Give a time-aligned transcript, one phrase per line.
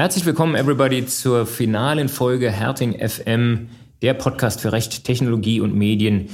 [0.00, 3.68] Herzlich willkommen, everybody, zur finalen Folge Herting FM,
[4.00, 6.30] der Podcast für Recht, Technologie und Medien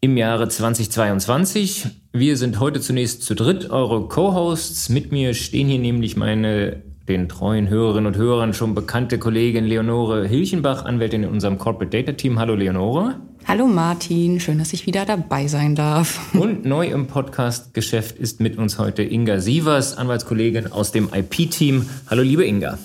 [0.00, 1.86] im Jahre 2022.
[2.14, 4.88] Wir sind heute zunächst zu dritt eure Co-Hosts.
[4.88, 10.26] Mit mir stehen hier nämlich meine den treuen Hörerinnen und Hörern schon bekannte Kollegin Leonore
[10.26, 12.38] Hilchenbach, Anwältin in unserem Corporate Data Team.
[12.38, 13.16] Hallo Leonore.
[13.46, 16.34] Hallo Martin, schön, dass ich wieder dabei sein darf.
[16.34, 21.84] Und neu im Podcast-Geschäft ist mit uns heute Inga Sievers, Anwaltskollegin aus dem IP-Team.
[22.08, 22.78] Hallo liebe Inga.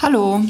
[0.00, 0.40] Hallo.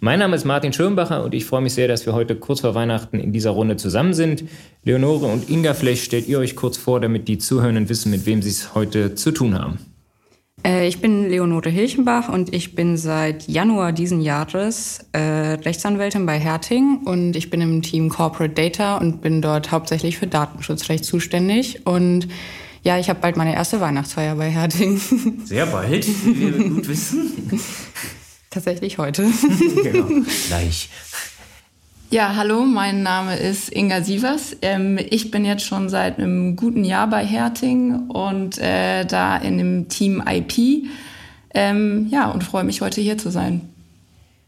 [0.00, 2.74] Mein Name ist Martin Schirmbacher und ich freue mich sehr, dass wir heute kurz vor
[2.74, 4.44] Weihnachten in dieser Runde zusammen sind.
[4.82, 8.42] Leonore und Inga, vielleicht stellt ihr euch kurz vor, damit die Zuhörenden wissen, mit wem
[8.42, 9.78] sie es heute zu tun haben.
[10.64, 16.38] Äh, ich bin Leonore Hilchenbach und ich bin seit Januar diesen Jahres äh, Rechtsanwältin bei
[16.38, 21.86] Herting und ich bin im Team Corporate Data und bin dort hauptsächlich für Datenschutzrecht zuständig
[21.86, 22.28] und
[22.82, 25.00] ja, ich habe bald meine erste Weihnachtsfeier bei Herting.
[25.44, 27.32] Sehr bald, wie wir gut wissen.
[28.54, 29.24] Tatsächlich heute.
[29.82, 30.06] genau,
[30.46, 30.88] gleich.
[32.10, 34.56] Ja, hallo, mein Name ist Inga Sievers.
[34.62, 39.58] Ähm, ich bin jetzt schon seit einem guten Jahr bei Herting und äh, da in
[39.58, 40.84] dem Team IP.
[41.52, 43.62] Ähm, ja, und freue mich, heute hier zu sein.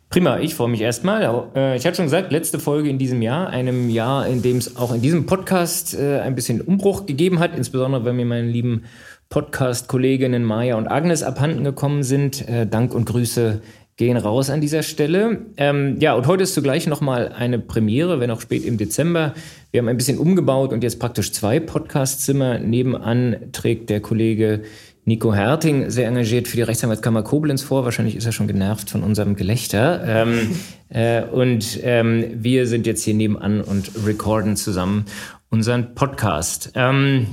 [0.09, 1.49] Prima, ich freue mich erstmal.
[1.57, 4.77] Äh, ich hatte schon gesagt, letzte Folge in diesem Jahr, einem Jahr, in dem es
[4.77, 8.85] auch in diesem Podcast äh, ein bisschen Umbruch gegeben hat, insbesondere weil mir meine lieben
[9.31, 12.49] Podcast-Kolleginnen Maja und Agnes abhanden gekommen sind.
[12.49, 13.63] Äh, Dank und Grüße
[13.97, 15.47] gehen raus an dieser Stelle.
[15.57, 19.35] Ähm, ja, und heute ist zugleich nochmal eine Premiere, wenn auch spät im Dezember.
[19.71, 22.59] Wir haben ein bisschen umgebaut und jetzt praktisch zwei Podcastzimmer.
[22.59, 24.63] Nebenan trägt der Kollege
[25.07, 27.85] Nico Herting sehr engagiert für die Rechtsanwaltskammer Koblenz vor.
[27.85, 30.03] Wahrscheinlich ist er schon genervt von unserem Gelächter.
[30.07, 30.57] Ähm,
[30.91, 35.07] äh, und ähm, wir sind jetzt hier nebenan und recorden zusammen
[35.49, 36.73] unseren Podcast.
[36.75, 37.29] Ähm,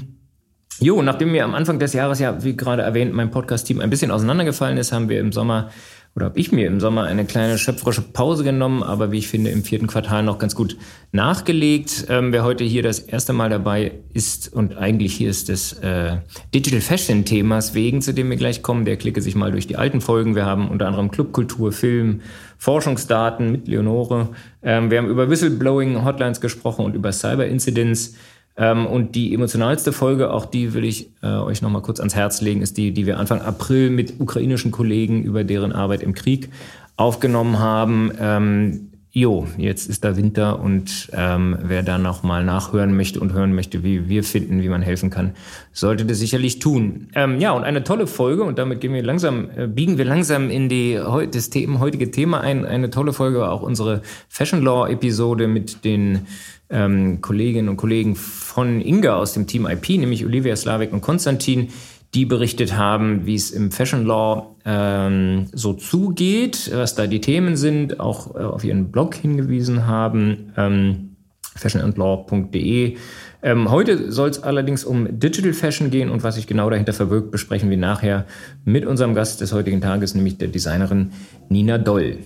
[0.80, 4.10] Jo, nachdem mir am Anfang des Jahres ja, wie gerade erwähnt, mein Podcast-Team ein bisschen
[4.10, 5.70] auseinandergefallen ist, haben wir im Sommer
[6.16, 9.50] oder habe ich mir im Sommer eine kleine schöpferische Pause genommen, aber wie ich finde,
[9.50, 10.78] im vierten Quartal noch ganz gut
[11.12, 12.06] nachgelegt.
[12.08, 16.18] Ähm, wer heute hier das erste Mal dabei ist und eigentlich hier ist des äh,
[16.54, 19.76] Digital Fashion Themas wegen, zu dem wir gleich kommen, der klicke sich mal durch die
[19.76, 20.36] alten Folgen.
[20.36, 22.22] Wir haben unter anderem Clubkultur, Film,
[22.60, 24.30] Forschungsdaten mit Leonore.
[24.62, 28.16] Ähm, wir haben über Whistleblowing Hotlines gesprochen und über Cyber Incidents.
[28.56, 32.42] Ähm, und die emotionalste Folge, auch die will ich äh, euch nochmal kurz ans Herz
[32.42, 36.50] legen, ist die, die wir Anfang April mit ukrainischen Kollegen über deren Arbeit im Krieg
[36.96, 38.12] aufgenommen haben.
[38.20, 43.54] Ähm, jo, jetzt ist da Winter und ähm, wer da nochmal nachhören möchte und hören
[43.54, 45.36] möchte, wie wir finden, wie man helfen kann,
[45.72, 47.10] sollte das sicherlich tun.
[47.14, 50.50] Ähm, ja, und eine tolle Folge und damit gehen wir langsam, äh, biegen wir langsam
[50.50, 51.00] in die
[51.32, 52.66] das Thema, heutige Thema ein.
[52.66, 56.26] Eine tolle Folge war auch unsere Fashion Law Episode mit den
[56.72, 61.68] ähm, Kolleginnen und Kollegen von Inga aus dem Team IP, nämlich Olivia Slavik und Konstantin,
[62.16, 67.56] die berichtet haben, wie es im Fashion Law ähm, so zugeht, was da die Themen
[67.58, 71.16] sind, auch äh, auf ihren Blog hingewiesen haben, ähm,
[71.56, 72.98] fashionandlaw.de.
[73.46, 77.30] Ähm, heute soll es allerdings um Digital Fashion gehen und was sich genau dahinter verbirgt,
[77.32, 78.26] besprechen wir nachher
[78.64, 81.12] mit unserem Gast des heutigen Tages, nämlich der Designerin
[81.50, 82.20] Nina Doll.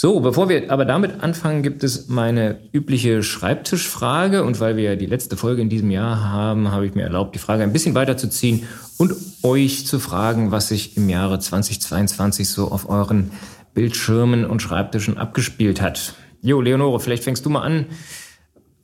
[0.00, 4.44] So, bevor wir aber damit anfangen, gibt es meine übliche Schreibtischfrage.
[4.44, 7.34] Und weil wir ja die letzte Folge in diesem Jahr haben, habe ich mir erlaubt,
[7.34, 12.70] die Frage ein bisschen weiterzuziehen und euch zu fragen, was sich im Jahre 2022 so
[12.70, 13.32] auf euren
[13.74, 16.14] Bildschirmen und Schreibtischen abgespielt hat.
[16.42, 17.86] Jo, Leonore, vielleicht fängst du mal an.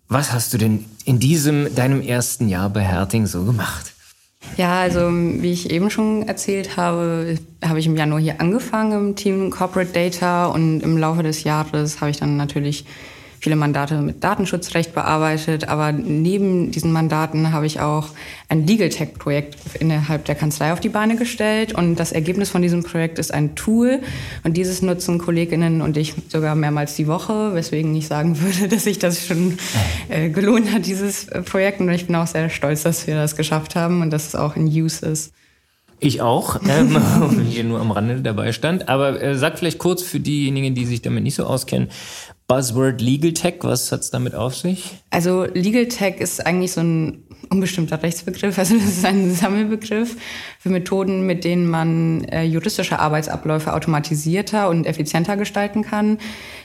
[0.09, 3.94] Was hast du denn in diesem, deinem ersten Jahr bei Herting so gemacht?
[4.57, 9.17] Ja, also wie ich eben schon erzählt habe, habe ich im Januar hier angefangen im
[9.17, 12.85] Team Corporate Data und im Laufe des Jahres habe ich dann natürlich
[13.45, 18.09] viele Mandate mit Datenschutzrecht bearbeitet, aber neben diesen Mandaten habe ich auch
[18.49, 22.63] ein Legal Tech Projekt innerhalb der Kanzlei auf die Beine gestellt und das Ergebnis von
[22.63, 24.01] diesem Projekt ist ein Tool
[24.45, 28.85] und dieses nutzen Kolleginnen und ich sogar mehrmals die Woche, weswegen ich sagen würde, dass
[28.85, 29.59] sich das schon
[30.09, 33.77] äh, gelohnt hat, dieses Projekt und ich bin auch sehr stolz, dass wir das geschafft
[33.77, 35.35] haben und dass es auch in Use ist.
[36.01, 37.01] Ich auch, ähm,
[37.49, 38.89] hier nur am Rande dabei stand.
[38.89, 41.89] Aber äh, sag vielleicht kurz für diejenigen, die sich damit nicht so auskennen,
[42.47, 44.97] Buzzword Legal Tech, was hat's damit auf sich?
[45.11, 50.17] Also Legal Tech ist eigentlich so ein unbestimmter Rechtsbegriff, also das ist ein Sammelbegriff
[50.59, 56.19] für Methoden, mit denen man äh, juristische Arbeitsabläufe automatisierter und effizienter gestalten kann.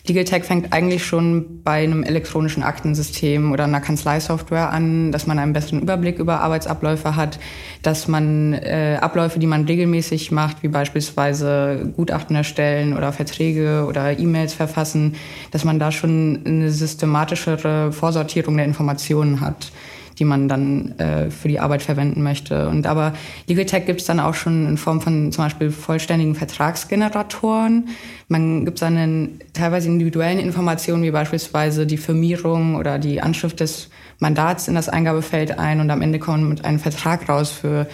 [0.07, 5.37] Legal Tech fängt eigentlich schon bei einem elektronischen Aktensystem oder einer Kanzleisoftware an, dass man
[5.37, 7.39] einen besseren Überblick über Arbeitsabläufe hat,
[7.81, 14.17] dass man äh, Abläufe, die man regelmäßig macht, wie beispielsweise Gutachten erstellen oder Verträge oder
[14.17, 15.15] E-Mails verfassen,
[15.51, 19.71] dass man da schon eine systematischere Vorsortierung der Informationen hat.
[20.19, 22.67] Die man dann äh, für die Arbeit verwenden möchte.
[22.67, 23.13] Und aber
[23.47, 27.89] Legal Tech gibt es dann auch schon in Form von zum Beispiel vollständigen Vertragsgeneratoren.
[28.27, 33.89] Man gibt dann teilweise individuellen Informationen, wie beispielsweise die Firmierung oder die Anschrift des
[34.19, 37.87] Mandats in das Eingabefeld ein und am Ende kommt einem Vertrag raus für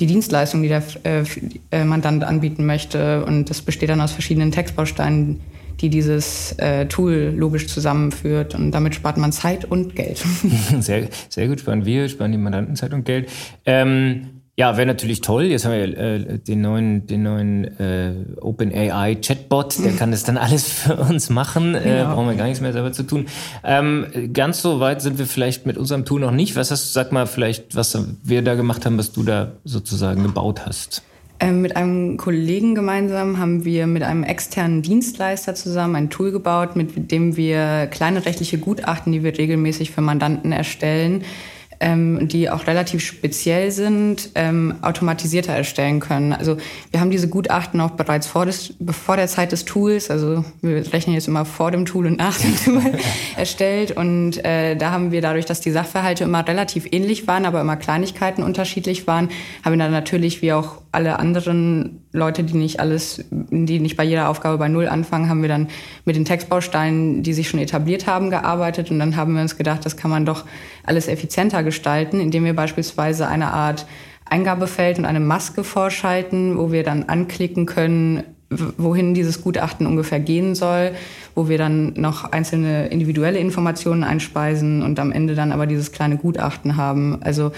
[0.00, 1.24] die Dienstleistung, die der äh,
[1.70, 3.24] äh, Mandant anbieten möchte.
[3.24, 5.40] Und das besteht dann aus verschiedenen Textbausteinen,
[5.80, 8.54] die dieses äh, Tool logisch zusammenführt.
[8.54, 10.18] Und damit spart man Zeit und Geld.
[10.80, 13.30] Sehr, sehr gut, sparen wir, sparen die Mandanten Zeit und Geld.
[13.64, 15.44] Ähm, ja, wäre natürlich toll.
[15.44, 20.38] Jetzt haben wir äh, den neuen, den neuen äh, OpenAI Chatbot, der kann das dann
[20.38, 21.74] alles für uns machen.
[21.74, 22.14] Äh, ja.
[22.14, 23.26] Brauchen wir gar nichts mehr selber zu tun.
[23.62, 26.56] Ähm, ganz so weit sind wir vielleicht mit unserem Tool noch nicht.
[26.56, 30.22] Was hast du, sag mal vielleicht, was wir da gemacht haben, was du da sozusagen
[30.22, 31.02] gebaut hast?
[31.38, 36.76] Ähm, mit einem Kollegen gemeinsam haben wir mit einem externen Dienstleister zusammen ein Tool gebaut,
[36.76, 41.24] mit dem wir kleine rechtliche Gutachten, die wir regelmäßig für Mandanten erstellen,
[41.80, 46.32] ähm, die auch relativ speziell sind, ähm, automatisierter erstellen können.
[46.32, 46.56] Also
[46.90, 50.92] wir haben diese Gutachten auch bereits vor, des, vor der Zeit des Tools, also wir
[50.92, 52.82] rechnen jetzt immer vor dem Tool und nach dem Tool,
[53.36, 53.96] erstellt.
[53.96, 57.76] Und äh, da haben wir dadurch, dass die Sachverhalte immer relativ ähnlich waren, aber immer
[57.76, 59.28] Kleinigkeiten unterschiedlich waren,
[59.64, 64.04] haben wir dann natürlich wie auch alle anderen Leute, die nicht alles, die nicht bei
[64.04, 65.68] jeder Aufgabe bei Null anfangen, haben wir dann
[66.06, 68.90] mit den Textbausteinen, die sich schon etabliert haben, gearbeitet.
[68.90, 70.44] Und dann haben wir uns gedacht, das kann man doch
[70.86, 73.86] alles effizienter gestalten, indem wir beispielsweise eine Art
[74.24, 80.54] Eingabefeld und eine Maske vorschalten, wo wir dann anklicken können, wohin dieses Gutachten ungefähr gehen
[80.54, 80.92] soll,
[81.34, 86.16] wo wir dann noch einzelne individuelle Informationen einspeisen und am Ende dann aber dieses kleine
[86.16, 87.18] Gutachten haben.
[87.22, 87.52] Also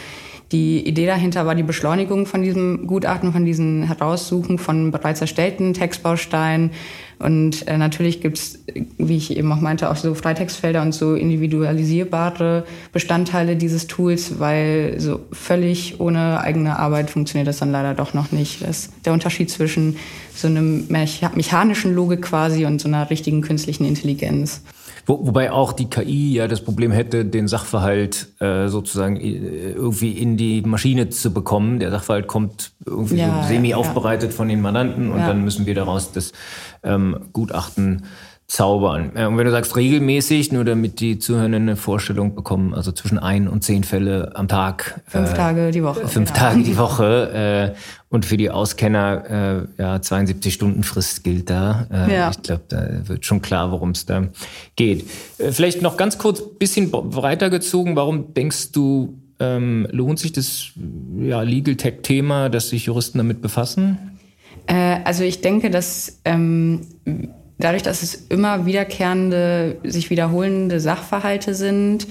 [0.50, 5.74] die Idee dahinter war die Beschleunigung von diesem Gutachten, von diesen Heraussuchen von bereits erstellten
[5.74, 6.70] Textbausteinen.
[7.18, 8.60] Und äh, natürlich gibt's,
[8.96, 14.94] wie ich eben auch meinte, auch so Freitextfelder und so individualisierbare Bestandteile dieses Tools, weil
[14.98, 18.62] so völlig ohne eigene Arbeit funktioniert das dann leider doch noch nicht.
[18.62, 19.96] Das ist der Unterschied zwischen
[20.34, 24.62] so einem mechanischen Logik quasi und so einer richtigen künstlichen Intelligenz.
[25.08, 30.12] Wo, wobei auch die KI ja das Problem hätte, den Sachverhalt äh, sozusagen äh, irgendwie
[30.12, 31.78] in die Maschine zu bekommen.
[31.78, 34.36] Der Sachverhalt kommt irgendwie ja, so semi aufbereitet ja.
[34.36, 36.32] von den Mandanten und dann müssen wir daraus das
[36.82, 38.04] ähm, Gutachten
[38.48, 39.10] zaubern.
[39.10, 43.46] Und wenn du sagst regelmäßig, nur damit die Zuhörenden eine Vorstellung bekommen, also zwischen ein
[43.46, 45.02] und zehn Fälle am Tag.
[45.06, 46.08] Fünf äh, Tage die Woche.
[46.08, 46.46] Fünf genau.
[46.46, 47.74] Tage die Woche.
[47.74, 47.78] Äh,
[48.08, 51.86] und für die Auskenner, äh, ja, 72 Stunden Frist gilt da.
[51.92, 52.30] Äh, ja.
[52.30, 54.28] Ich glaube, da wird schon klar, worum es da
[54.76, 55.04] geht.
[55.36, 60.70] Äh, vielleicht noch ganz kurz, bisschen breiter gezogen, warum denkst du, ähm, lohnt sich das
[61.20, 64.18] ja, Legal Tech-Thema, dass sich Juristen damit befassen?
[64.66, 66.86] Äh, also ich denke, dass ähm,
[67.58, 72.06] dadurch, dass es immer wiederkehrende, sich wiederholende Sachverhalte sind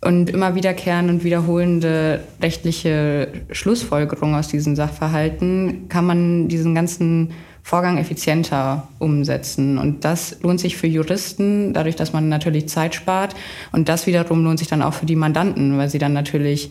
[0.00, 7.98] und immer wiederkehrende und wiederholende rechtliche Schlussfolgerungen aus diesen Sachverhalten, kann man diesen ganzen Vorgang
[7.98, 9.78] effizienter umsetzen.
[9.78, 13.34] Und das lohnt sich für Juristen, dadurch, dass man natürlich Zeit spart.
[13.72, 16.70] Und das wiederum lohnt sich dann auch für die Mandanten, weil sie dann natürlich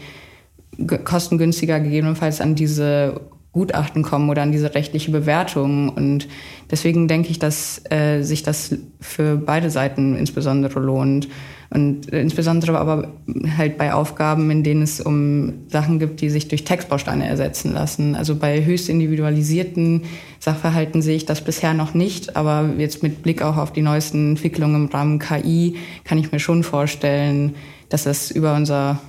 [1.04, 3.22] kostengünstiger gegebenenfalls an diese
[3.52, 5.90] Gutachten kommen oder an diese rechtliche Bewertung.
[5.90, 6.28] Und
[6.70, 11.28] deswegen denke ich, dass äh, sich das für beide Seiten insbesondere lohnt.
[11.72, 13.12] Und äh, insbesondere aber
[13.58, 18.16] halt bei Aufgaben, in denen es um Sachen gibt, die sich durch Textbausteine ersetzen lassen.
[18.16, 20.04] Also bei höchst individualisierten
[20.40, 22.36] Sachverhalten sehe ich das bisher noch nicht.
[22.36, 26.40] Aber jetzt mit Blick auch auf die neuesten Entwicklungen im Rahmen KI kann ich mir
[26.40, 27.56] schon vorstellen,
[27.90, 29.00] dass das über unser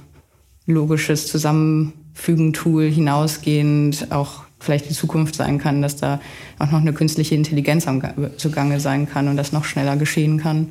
[0.65, 6.21] logisches Zusammenhang Fügentool hinausgehend auch vielleicht die Zukunft sein kann, dass da
[6.59, 7.87] auch noch eine künstliche Intelligenz
[8.37, 10.71] zugange sein kann und das noch schneller geschehen kann.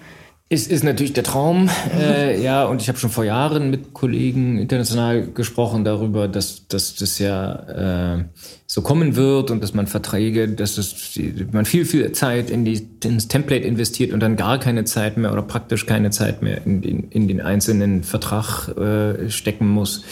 [0.51, 4.57] Es ist natürlich der Traum, äh, ja, und ich habe schon vor Jahren mit Kollegen
[4.57, 8.23] international gesprochen darüber, dass, dass das ja äh,
[8.65, 11.19] so kommen wird und dass man Verträge, dass es,
[11.51, 15.31] man viel, viel Zeit in die, ins Template investiert und dann gar keine Zeit mehr
[15.31, 20.03] oder praktisch keine Zeit mehr in den, in den einzelnen Vertrag äh, stecken muss.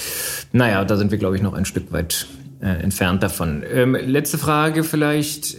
[0.51, 2.27] Naja, da sind wir, glaube ich, noch ein Stück weit
[2.61, 3.63] äh, entfernt davon.
[3.73, 5.57] Ähm, letzte Frage vielleicht.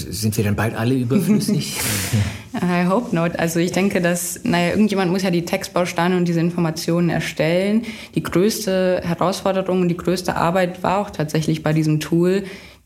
[0.00, 1.80] Sind wir dann bald alle überflüssig?
[2.54, 3.38] I hope not.
[3.38, 7.82] Also ich denke, dass, naja, irgendjemand muss ja die Textbausteine und diese Informationen erstellen.
[8.14, 12.44] Die größte Herausforderung und die größte Arbeit war auch tatsächlich bei diesem Tool,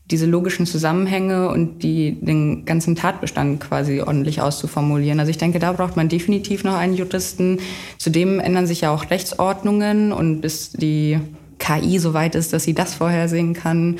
[0.09, 5.19] diese logischen Zusammenhänge und die, den ganzen Tatbestand quasi ordentlich auszuformulieren.
[5.19, 7.59] Also ich denke, da braucht man definitiv noch einen Juristen.
[7.97, 11.19] Zudem ändern sich ja auch Rechtsordnungen und bis die
[11.59, 13.97] KI so weit ist, dass sie das vorhersehen kann,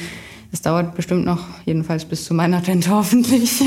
[0.51, 3.61] Es dauert bestimmt noch, jedenfalls bis zu meiner Rente hoffentlich.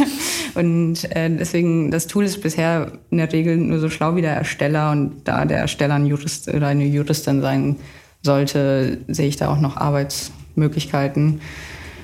[0.54, 4.34] Und äh, deswegen, das Tool ist bisher in der Regel nur so schlau wie der
[4.34, 4.90] Ersteller.
[4.90, 7.76] Und da der Ersteller ein Jurist oder eine Juristin sein
[8.22, 11.40] sollte, sehe ich da auch noch Arbeitsmöglichkeiten.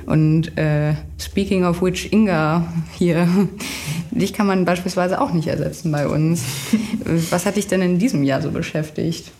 [0.07, 3.27] Und äh, speaking of which, Inga hier,
[4.13, 6.45] dich kann man beispielsweise auch nicht ersetzen bei uns.
[7.31, 9.33] Was hat dich denn in diesem Jahr so beschäftigt?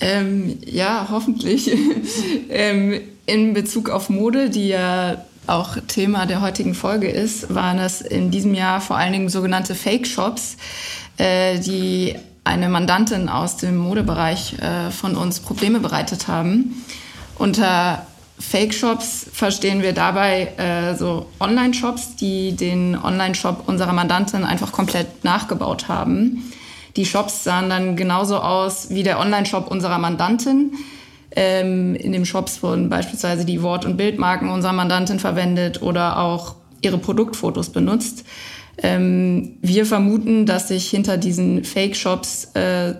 [0.00, 1.70] Ähm, ja, hoffentlich.
[2.50, 8.00] ähm, in Bezug auf Mode, die ja auch Thema der heutigen Folge ist, waren es
[8.00, 10.56] in diesem Jahr vor allen Dingen sogenannte Fake-Shops,
[11.16, 12.14] äh, die
[12.44, 16.84] eine Mandantin aus dem Modebereich äh, von uns Probleme bereitet haben.
[17.36, 18.06] Unter
[18.38, 25.88] Fake-Shops verstehen wir dabei äh, so Online-Shops, die den Online-Shop unserer Mandantin einfach komplett nachgebaut
[25.88, 26.44] haben.
[26.96, 30.72] Die Shops sahen dann genauso aus wie der Online-Shop unserer Mandantin.
[31.36, 36.56] Ähm, in den Shops wurden beispielsweise die Wort- und Bildmarken unserer Mandantin verwendet oder auch
[36.80, 38.24] ihre Produktfotos benutzt.
[38.78, 42.94] Ähm, wir vermuten, dass sich hinter diesen Fake-Shops äh,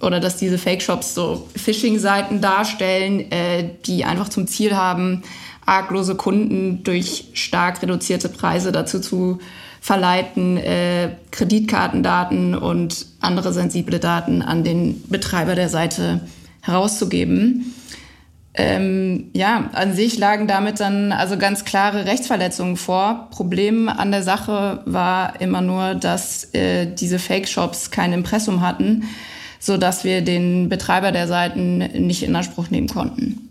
[0.00, 5.22] oder dass diese Fake-Shops so Phishing-Seiten darstellen, äh, die einfach zum Ziel haben,
[5.64, 9.38] arglose Kunden durch stark reduzierte Preise dazu zu
[9.86, 16.22] verleiten, äh, Kreditkartendaten und andere sensible Daten an den Betreiber der Seite
[16.60, 17.72] herauszugeben.
[18.54, 23.28] Ähm, ja, an sich lagen damit dann also ganz klare Rechtsverletzungen vor.
[23.30, 29.04] Problem an der Sache war immer nur, dass äh, diese Fake-Shops kein Impressum hatten
[29.58, 33.45] so dass wir den Betreiber der Seiten nicht in Anspruch nehmen konnten.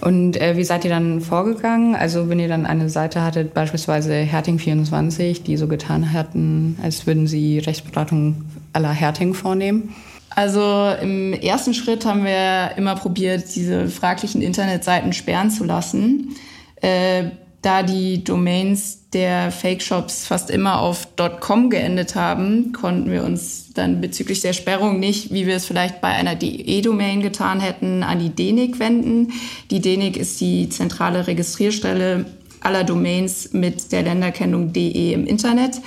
[0.00, 1.94] Und äh, wie seid ihr dann vorgegangen?
[1.94, 7.26] Also wenn ihr dann eine Seite hattet, beispielsweise Herting24, die so getan hatten, als würden
[7.26, 9.94] sie Rechtsberatung aller Herting vornehmen?
[10.30, 16.36] Also im ersten Schritt haben wir immer probiert, diese fraglichen Internetseiten sperren zu lassen.
[16.82, 17.30] Äh,
[17.66, 21.08] da die Domains der Fake-Shops fast immer auf
[21.40, 26.00] .com geendet haben, konnten wir uns dann bezüglich der Sperrung nicht, wie wir es vielleicht
[26.00, 29.32] bei einer DE-Domain getan hätten, an die DENIC wenden.
[29.72, 32.26] Die DENIC ist die zentrale Registrierstelle
[32.60, 35.80] aller Domains mit der Länderkennung DE im Internet,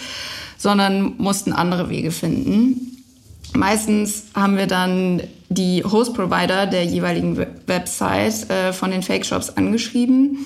[0.58, 3.06] sondern mussten andere Wege finden.
[3.54, 10.46] Meistens haben wir dann die Host-Provider der jeweiligen Website äh, von den Fake-Shops angeschrieben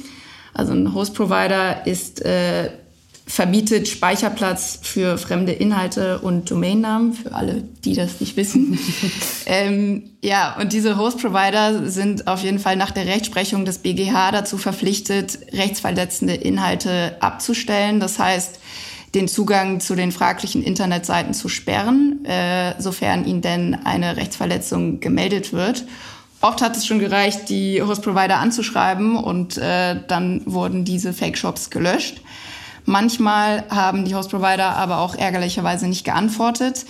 [0.54, 2.70] also ein Host-Provider ist äh,
[3.26, 8.78] verbietet Speicherplatz für fremde Inhalte und Domainnamen, für alle, die das nicht wissen.
[9.46, 14.58] ähm, ja, und diese Host-Provider sind auf jeden Fall nach der Rechtsprechung des BGH dazu
[14.58, 18.00] verpflichtet, rechtsverletzende Inhalte abzustellen.
[18.00, 18.60] Das heißt,
[19.16, 25.54] den Zugang zu den fraglichen Internetseiten zu sperren, äh, sofern ihnen denn eine Rechtsverletzung gemeldet
[25.54, 25.86] wird.
[26.44, 32.20] Oft hat es schon gereicht, die Host-Provider anzuschreiben und äh, dann wurden diese Fake-Shops gelöscht.
[32.84, 36.84] Manchmal haben die Host-Provider aber auch ärgerlicherweise nicht geantwortet.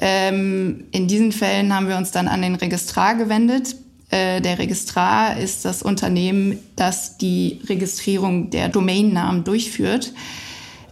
[0.00, 3.74] Ähm, in diesen Fällen haben wir uns dann an den Registrar gewendet.
[4.10, 10.12] Äh, der Registrar ist das Unternehmen, das die Registrierung der Domainnamen durchführt.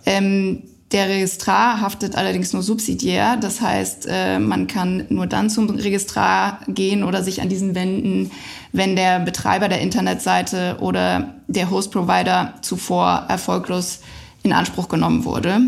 [0.05, 3.37] Ähm, der Registrar haftet allerdings nur subsidiär.
[3.37, 8.31] Das heißt, äh, man kann nur dann zum Registrar gehen oder sich an diesen wenden,
[8.73, 14.01] wenn der Betreiber der Internetseite oder der Host-Provider zuvor erfolglos
[14.43, 15.61] in Anspruch genommen wurde.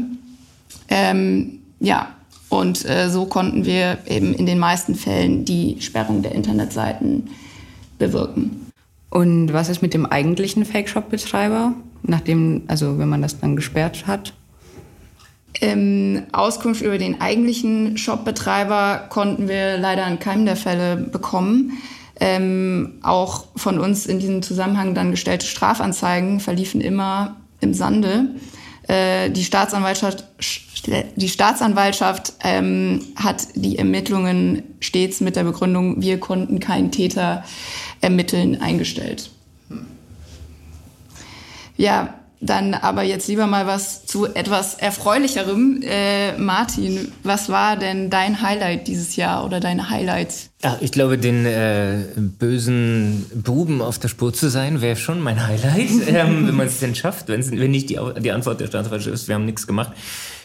[0.89, 2.09] Ähm, ja,
[2.49, 7.29] und äh, so konnten wir eben in den meisten Fällen die Sperrung der Internetseiten
[7.99, 8.67] bewirken.
[9.11, 14.33] Und was ist mit dem eigentlichen Fake-Shop-Betreiber, nachdem, also wenn man das dann gesperrt hat?
[15.61, 21.79] Ähm, Auskunft über den eigentlichen Shopbetreiber konnten wir leider in keinem der Fälle bekommen.
[22.19, 28.29] Ähm, auch von uns in diesem Zusammenhang dann gestellte Strafanzeigen verliefen immer im Sande.
[28.88, 30.25] Äh, die Staatsanwaltschaft,
[31.17, 37.45] die Staatsanwaltschaft ähm, hat die Ermittlungen stets mit der Begründung, wir konnten keinen Täter
[38.00, 39.31] ermitteln, eingestellt.
[41.76, 45.82] Ja, dann aber jetzt lieber mal was zu etwas Erfreulicherem.
[45.82, 50.49] Äh, Martin, was war denn dein Highlight dieses Jahr oder deine Highlights?
[50.62, 55.47] Ja, ich glaube, den äh, bösen Buben auf der Spur zu sein, wäre schon mein
[55.47, 57.28] Highlight, ähm, wenn man es denn schafft.
[57.28, 59.92] Wenn's, wenn nicht die, die Antwort der Staatsanwaltschaft ist, wir haben nichts gemacht.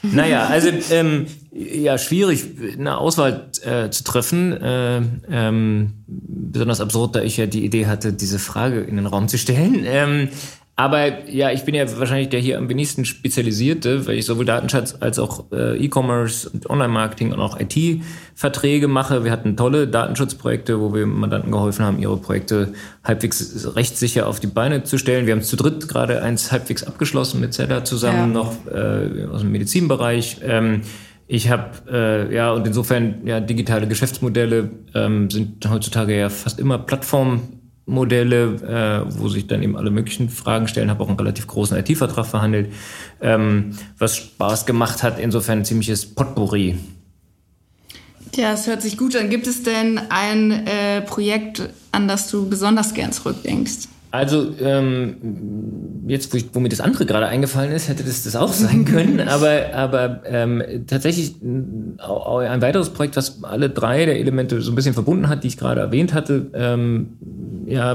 [0.01, 2.45] Naja, also ähm, ja, schwierig,
[2.77, 4.51] eine Auswahl äh, zu treffen.
[4.51, 9.27] Äh, ähm, besonders absurd, da ich ja die Idee hatte, diese Frage in den Raum
[9.27, 9.83] zu stellen.
[9.85, 10.29] Ähm,
[10.77, 14.97] Aber ja, ich bin ja wahrscheinlich der hier am wenigsten spezialisierte, weil ich sowohl Datenschutz
[14.99, 19.23] als auch äh, E-Commerce und Online-Marketing und auch IT-Verträge mache.
[19.23, 22.73] Wir hatten tolle Datenschutzprojekte, wo wir Mandanten geholfen haben, ihre Projekte
[23.05, 25.27] halbwegs rechtssicher auf die Beine zu stellen.
[25.27, 28.27] Wir haben zu dritt gerade eins halbwegs abgeschlossen mit Zedda zusammen, ja.
[28.27, 30.41] noch äh, aus dem Medizinbereich.
[30.43, 30.81] Ähm,
[31.27, 36.77] ich habe, äh, ja, und insofern, ja, digitale Geschäftsmodelle ähm, sind heutzutage ja fast immer
[36.79, 37.43] Plattform
[37.85, 41.77] Modelle, äh, wo sich dann eben alle möglichen Fragen stellen, habe auch einen relativ großen
[41.77, 42.71] IT-Vertrag verhandelt,
[43.21, 46.77] ähm, was Spaß gemacht hat, insofern ein ziemliches Potpourri.
[48.35, 49.29] Ja, es hört sich gut an.
[49.29, 53.87] Gibt es denn ein äh, Projekt, an das du besonders gern zurückdenkst?
[54.15, 55.17] Also ähm,
[56.07, 58.85] jetzt, wo, ich, wo, mir das andere gerade eingefallen ist, hätte das das auch sein
[58.85, 59.27] können.
[59.27, 61.97] aber aber ähm, tatsächlich ein
[62.61, 65.81] weiteres Projekt, was alle drei der Elemente so ein bisschen verbunden hat, die ich gerade
[65.81, 66.47] erwähnt hatte.
[66.53, 67.17] Ähm,
[67.65, 67.91] ja,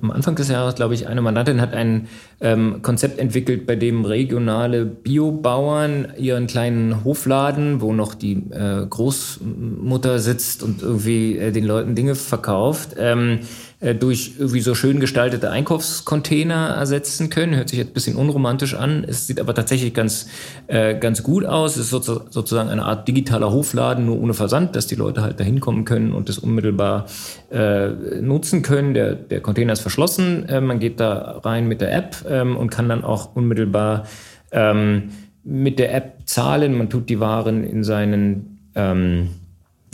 [0.00, 2.08] am Anfang des Jahres, glaube ich, eine Mandantin hat ein
[2.40, 10.18] ähm, Konzept entwickelt, bei dem regionale Biobauern ihren kleinen Hofladen, wo noch die äh, Großmutter
[10.18, 12.96] sitzt und irgendwie äh, den Leuten Dinge verkauft.
[12.98, 17.54] Ähm, äh, durch irgendwie so schön gestaltete Einkaufscontainer ersetzen können.
[17.54, 19.04] Hört sich jetzt ein bisschen unromantisch an.
[19.06, 20.28] Es sieht aber tatsächlich ganz,
[20.66, 21.76] äh, ganz gut aus.
[21.76, 25.44] Es ist sozusagen eine Art digitaler Hofladen, nur ohne Versand, dass die Leute halt da
[25.44, 27.06] hinkommen können und das unmittelbar
[27.52, 27.88] äh,
[28.20, 28.94] nutzen können.
[28.94, 30.48] Der, der Container ist verschlossen.
[30.48, 34.08] Äh, man geht da rein mit der App ähm, und kann dann auch unmittelbar
[34.50, 35.10] ähm,
[35.44, 36.76] mit der App zahlen.
[36.76, 39.28] Man tut die Waren in seinen ähm,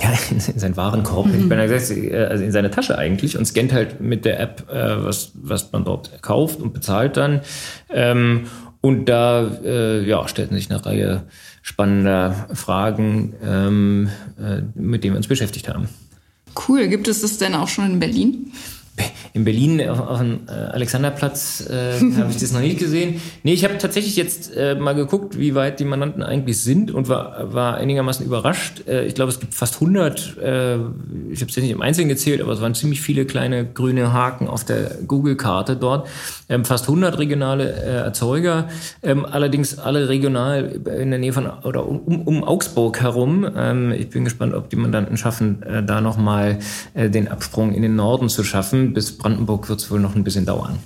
[0.00, 1.34] ja, in, in seinen Warenkorb, mhm.
[1.34, 5.04] ich bin gesagt, also in seine Tasche eigentlich und scannt halt mit der App, äh,
[5.04, 7.40] was, was man dort kauft und bezahlt dann.
[7.90, 8.46] Ähm,
[8.80, 11.22] und da äh, ja, stellten sich eine Reihe
[11.62, 15.88] spannender Fragen, ähm, äh, mit denen wir uns beschäftigt haben.
[16.68, 16.88] Cool.
[16.88, 18.52] Gibt es das denn auch schon in Berlin?
[19.34, 23.20] In Berlin auf, auf dem äh, Alexanderplatz äh, habe ich das noch nicht gesehen.
[23.42, 27.08] Nee, ich habe tatsächlich jetzt äh, mal geguckt, wie weit die Mandanten eigentlich sind und
[27.08, 28.86] war, war einigermaßen überrascht.
[28.86, 30.74] Äh, ich glaube, es gibt fast 100, äh,
[31.30, 34.46] ich habe es nicht im Einzelnen gezählt, aber es waren ziemlich viele kleine grüne Haken
[34.46, 36.06] auf der Google-Karte dort.
[36.48, 38.68] Ähm, fast 100 regionale äh, Erzeuger,
[39.02, 43.44] ähm, allerdings alle regional in der Nähe von oder um, um Augsburg herum.
[43.56, 46.58] Ähm, ich bin gespannt, ob die Mandanten schaffen, äh, da nochmal
[46.94, 48.83] äh, den Absprung in den Norden zu schaffen.
[48.92, 50.78] Bis Brandenburg wird es wohl noch ein bisschen dauern.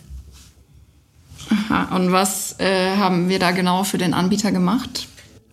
[1.50, 5.08] Aha, und was äh, haben wir da genau für den Anbieter gemacht?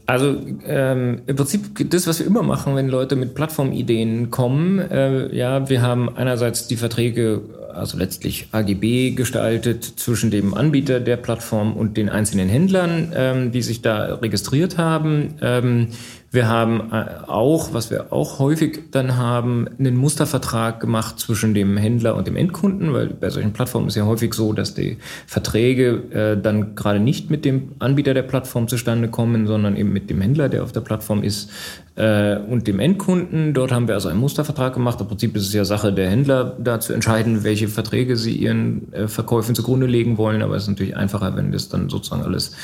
[0.07, 4.79] Also ähm, im Prinzip das, was wir immer machen, wenn Leute mit Plattformideen kommen.
[4.79, 7.41] Äh, ja, wir haben einerseits die Verträge,
[7.73, 13.63] also letztlich AGB gestaltet zwischen dem Anbieter der Plattform und den einzelnen Händlern, ähm, die
[13.63, 15.35] sich da registriert haben.
[15.41, 15.87] Ähm,
[16.35, 21.77] wir haben äh, auch, was wir auch häufig dann haben, einen Mustervertrag gemacht zwischen dem
[21.77, 26.35] Händler und dem Endkunden, weil bei solchen Plattformen ist ja häufig so, dass die Verträge
[26.35, 30.21] äh, dann gerade nicht mit dem Anbieter der Plattform zustande kommen, sondern eben mit dem
[30.21, 31.49] Händler, der auf der Plattform ist,
[31.95, 33.53] äh, und dem Endkunden.
[33.53, 34.99] Dort haben wir also einen Mustervertrag gemacht.
[34.99, 38.91] Im Prinzip ist es ja Sache der Händler, da zu entscheiden, welche Verträge sie ihren
[38.93, 40.41] äh, Verkäufen zugrunde legen wollen.
[40.41, 42.55] Aber es ist natürlich einfacher, wenn das dann sozusagen alles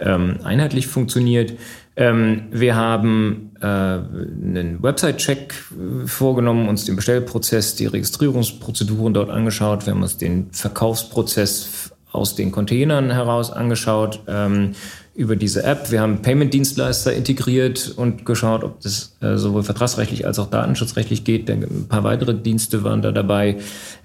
[0.00, 1.52] ähm, einheitlich funktioniert.
[1.98, 5.52] Ähm, wir haben äh, einen Website-Check
[6.06, 9.84] vorgenommen, uns den Bestellprozess, die Registrierungsprozeduren dort angeschaut.
[9.84, 14.20] Wir haben uns den Verkaufsprozess aus den Containern heraus angeschaut.
[14.28, 14.76] Ähm,
[15.18, 15.90] über diese App.
[15.90, 21.48] Wir haben Payment-Dienstleister integriert und geschaut, ob das äh, sowohl vertragsrechtlich als auch datenschutzrechtlich geht.
[21.48, 23.56] Denn ein paar weitere Dienste waren da dabei.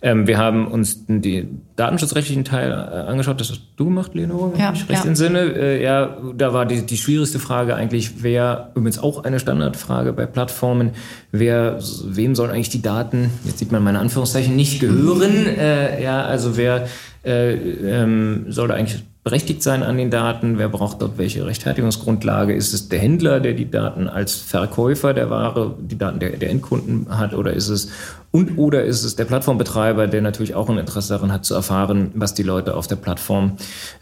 [0.02, 3.40] Ähm, wir haben uns den datenschutzrechtlichen Teil äh, angeschaut.
[3.40, 5.08] Das hast du gemacht, Leno, wenn ja, ich recht ja.
[5.08, 5.40] entsinne.
[5.56, 10.26] Äh, ja, da war die, die schwierigste Frage eigentlich, wer, übrigens auch eine Standardfrage bei
[10.26, 10.94] Plattformen,
[11.32, 15.46] wer, wem sollen eigentlich die Daten, jetzt sieht man meine Anführungszeichen, nicht gehören?
[15.46, 16.88] Äh, ja, also wer
[17.24, 20.58] äh, ähm, soll da eigentlich berechtigt sein an den Daten?
[20.58, 22.54] Wer braucht dort welche Rechtfertigungsgrundlage?
[22.54, 26.50] Ist es der Händler, der die Daten als Verkäufer der Ware, die Daten der, der
[26.50, 27.34] Endkunden hat?
[27.34, 27.90] Oder ist es
[28.32, 32.12] und oder ist es der Plattformbetreiber, der natürlich auch ein Interesse daran hat zu erfahren,
[32.16, 33.58] was die Leute auf der Plattform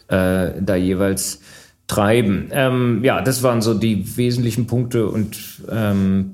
[0.08, 1.42] äh, da jeweils
[1.92, 2.48] treiben.
[2.52, 5.38] Ähm, ja, das waren so die wesentlichen Punkte und
[5.70, 6.32] ähm,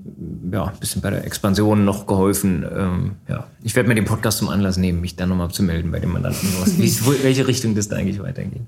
[0.51, 2.63] ja, ein bisschen bei der Expansion noch geholfen.
[2.71, 5.89] Ähm, ja, ich werde mir den Podcast zum Anlass nehmen, mich dann nochmal zu melden
[5.89, 6.47] bei dem Mandanten,
[7.23, 8.61] welche Richtung das da eigentlich weitergeht.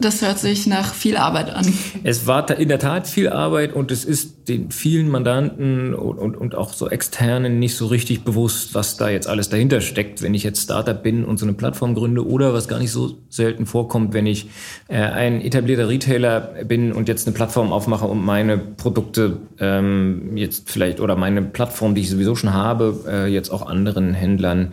[0.00, 1.72] Das hört sich nach viel Arbeit an.
[2.02, 6.36] Es war in der Tat viel Arbeit und es ist den vielen Mandanten und, und,
[6.36, 10.34] und auch so externen nicht so richtig bewusst, was da jetzt alles dahinter steckt, wenn
[10.34, 13.66] ich jetzt Startup bin und so eine Plattform gründe oder was gar nicht so selten
[13.66, 14.48] vorkommt, wenn ich
[14.88, 20.70] äh, ein etablierter Retailer bin und jetzt eine Plattform aufmache und meine Produkte ähm, jetzt
[20.70, 24.72] vielleicht oder meine Plattform, die ich sowieso schon habe, äh, jetzt auch anderen Händlern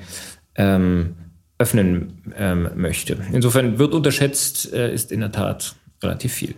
[0.56, 1.16] ähm,
[1.62, 3.18] öffnen ähm, möchte.
[3.32, 6.56] Insofern wird unterschätzt, äh, ist in der Tat relativ viel.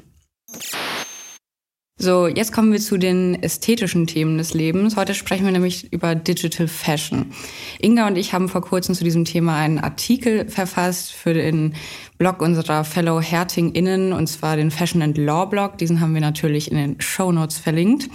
[2.00, 4.96] So, jetzt kommen wir zu den ästhetischen Themen des Lebens.
[4.96, 7.32] Heute sprechen wir nämlich über Digital Fashion.
[7.80, 11.76] Inga und ich haben vor kurzem zu diesem Thema einen Artikel verfasst für den
[12.24, 15.78] Blog unserer Fellow HertingInnen, und zwar den Fashion and Law Blog.
[15.78, 18.10] Diesen haben wir natürlich in den Show Notes verlinkt.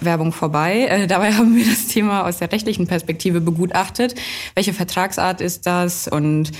[0.00, 0.88] Werbung vorbei.
[0.88, 4.16] Äh, dabei haben wir das Thema aus der rechtlichen Perspektive begutachtet.
[4.56, 6.50] Welche Vertragsart ist das und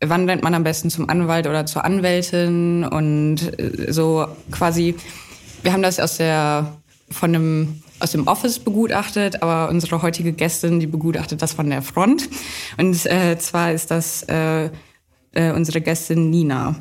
[0.00, 4.96] wann rennt man am besten zum Anwalt oder zur Anwältin und äh, so quasi
[5.62, 6.76] wir haben das aus der
[7.08, 11.82] von einem aus dem Office begutachtet, aber unsere heutige Gästin, die begutachtet das von der
[11.82, 12.28] Front.
[12.78, 14.70] Und äh, zwar ist das äh,
[15.32, 16.76] äh, unsere Gästin Nina.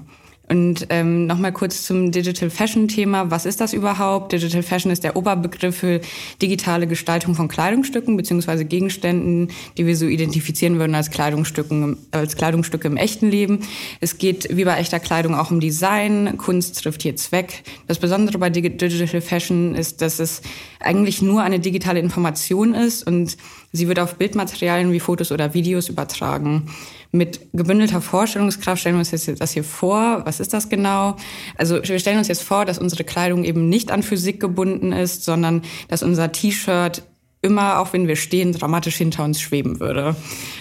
[0.52, 3.32] Und ähm, nochmal kurz zum Digital Fashion Thema.
[3.32, 4.34] Was ist das überhaupt?
[4.34, 6.02] Digital Fashion ist der Oberbegriff für
[6.42, 12.90] digitale Gestaltung von Kleidungsstücken beziehungsweise Gegenständen, die wir so identifizieren würden als Kleidungsstücken, als Kleidungsstücke
[12.90, 13.60] im echten Leben.
[14.02, 16.38] Es geht wie bei echter Kleidung auch um Design.
[16.38, 17.64] Kunst trifft hier Zweck.
[17.88, 20.42] Das Besondere bei Digital Fashion ist, dass es
[20.82, 23.38] eigentlich nur eine digitale Information ist und
[23.72, 26.68] sie wird auf Bildmaterialien wie Fotos oder Videos übertragen.
[27.14, 30.22] Mit gebündelter Vorstellungskraft stellen wir uns jetzt das hier vor.
[30.26, 31.18] Was ist das genau?
[31.58, 35.26] Also wir stellen uns jetzt vor, dass unsere Kleidung eben nicht an Physik gebunden ist,
[35.26, 37.04] sondern dass unser T-Shirt
[37.42, 40.16] immer, auch wenn wir stehen, dramatisch hinter uns schweben würde.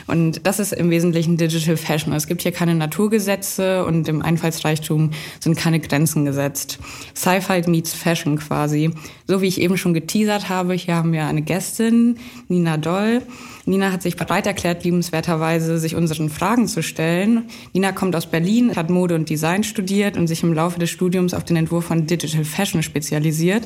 [0.06, 2.12] Und das ist im Wesentlichen Digital Fashion.
[2.14, 5.10] Es gibt hier keine Naturgesetze und im Einfallsreichtum
[5.40, 6.78] sind keine Grenzen gesetzt.
[7.14, 8.92] Sci-Fi meets Fashion quasi.
[9.26, 13.22] So wie ich eben schon geteasert habe, hier haben wir eine Gästin, Nina Doll.
[13.70, 17.44] Nina hat sich bereit erklärt, liebenswerterweise sich unseren Fragen zu stellen.
[17.72, 21.34] Nina kommt aus Berlin, hat Mode und Design studiert und sich im Laufe des Studiums
[21.34, 23.62] auf den Entwurf von Digital Fashion spezialisiert.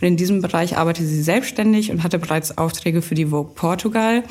[0.00, 4.22] Und in diesem Bereich arbeitet sie selbstständig und hatte bereits Aufträge für die Vogue Portugal.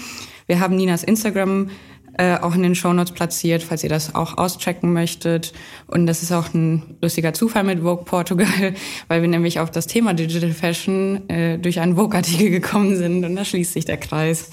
[0.47, 1.69] Wir haben Ninas Instagram
[2.17, 5.53] äh, auch in den Shownotes platziert, falls ihr das auch auschecken möchtet.
[5.87, 8.73] Und das ist auch ein lustiger Zufall mit Vogue Portugal,
[9.09, 13.35] weil wir nämlich auf das Thema Digital Fashion äh, durch einen Vogue-Artikel gekommen sind und
[13.35, 14.49] da schließt sich der Kreis.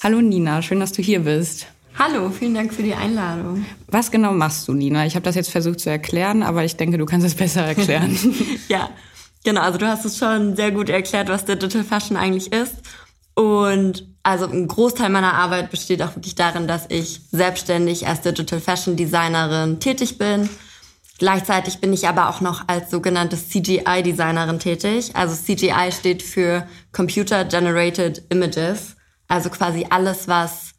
[0.00, 1.66] Hallo Nina, schön, dass du hier bist.
[1.98, 3.66] Hallo, vielen Dank für die Einladung.
[3.88, 5.04] Was genau machst du, Nina?
[5.06, 8.16] Ich habe das jetzt versucht zu erklären, aber ich denke, du kannst es besser erklären.
[8.68, 8.90] ja,
[9.42, 9.62] genau.
[9.62, 12.76] Also du hast es schon sehr gut erklärt, was Digital Fashion eigentlich ist.
[13.34, 18.60] Und also ein Großteil meiner Arbeit besteht auch wirklich darin, dass ich selbstständig als Digital
[18.60, 20.48] Fashion Designerin tätig bin.
[21.18, 25.10] Gleichzeitig bin ich aber auch noch als sogenannte CGI-Designerin tätig.
[25.14, 28.94] Also CGI steht für Computer Generated Images.
[29.28, 30.72] Also quasi alles, was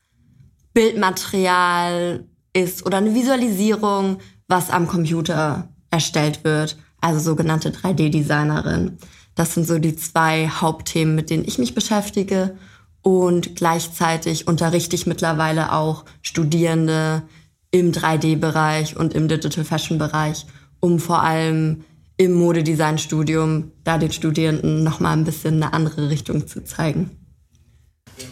[0.74, 6.78] Bildmaterial ist oder eine Visualisierung, was am Computer erstellt wird.
[7.02, 8.98] Also sogenannte 3D-Designerin.
[9.36, 12.58] Das sind so die zwei Hauptthemen, mit denen ich mich beschäftige.
[13.02, 17.24] Und gleichzeitig unterrichte ich mittlerweile auch Studierende
[17.72, 20.46] im 3D-Bereich und im Digital Fashion-Bereich,
[20.80, 21.86] um vor allem
[22.18, 27.19] im Modedesign-Studium da den Studierenden nochmal ein bisschen eine andere Richtung zu zeigen.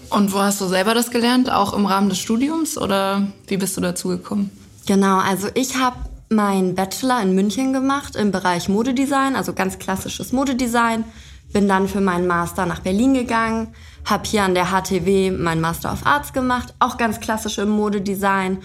[0.10, 1.52] Und wo hast du selber das gelernt?
[1.52, 4.52] Auch im Rahmen des Studiums oder wie bist du dazu gekommen?
[4.86, 5.98] Genau, also ich habe
[6.30, 11.04] meinen Bachelor in München gemacht im Bereich Modedesign, also ganz klassisches Modedesign.
[11.54, 13.70] Bin dann für meinen Master nach Berlin gegangen,
[14.06, 18.60] habe hier an der HTW meinen Master of Arts gemacht, auch ganz klassisch im Modedesign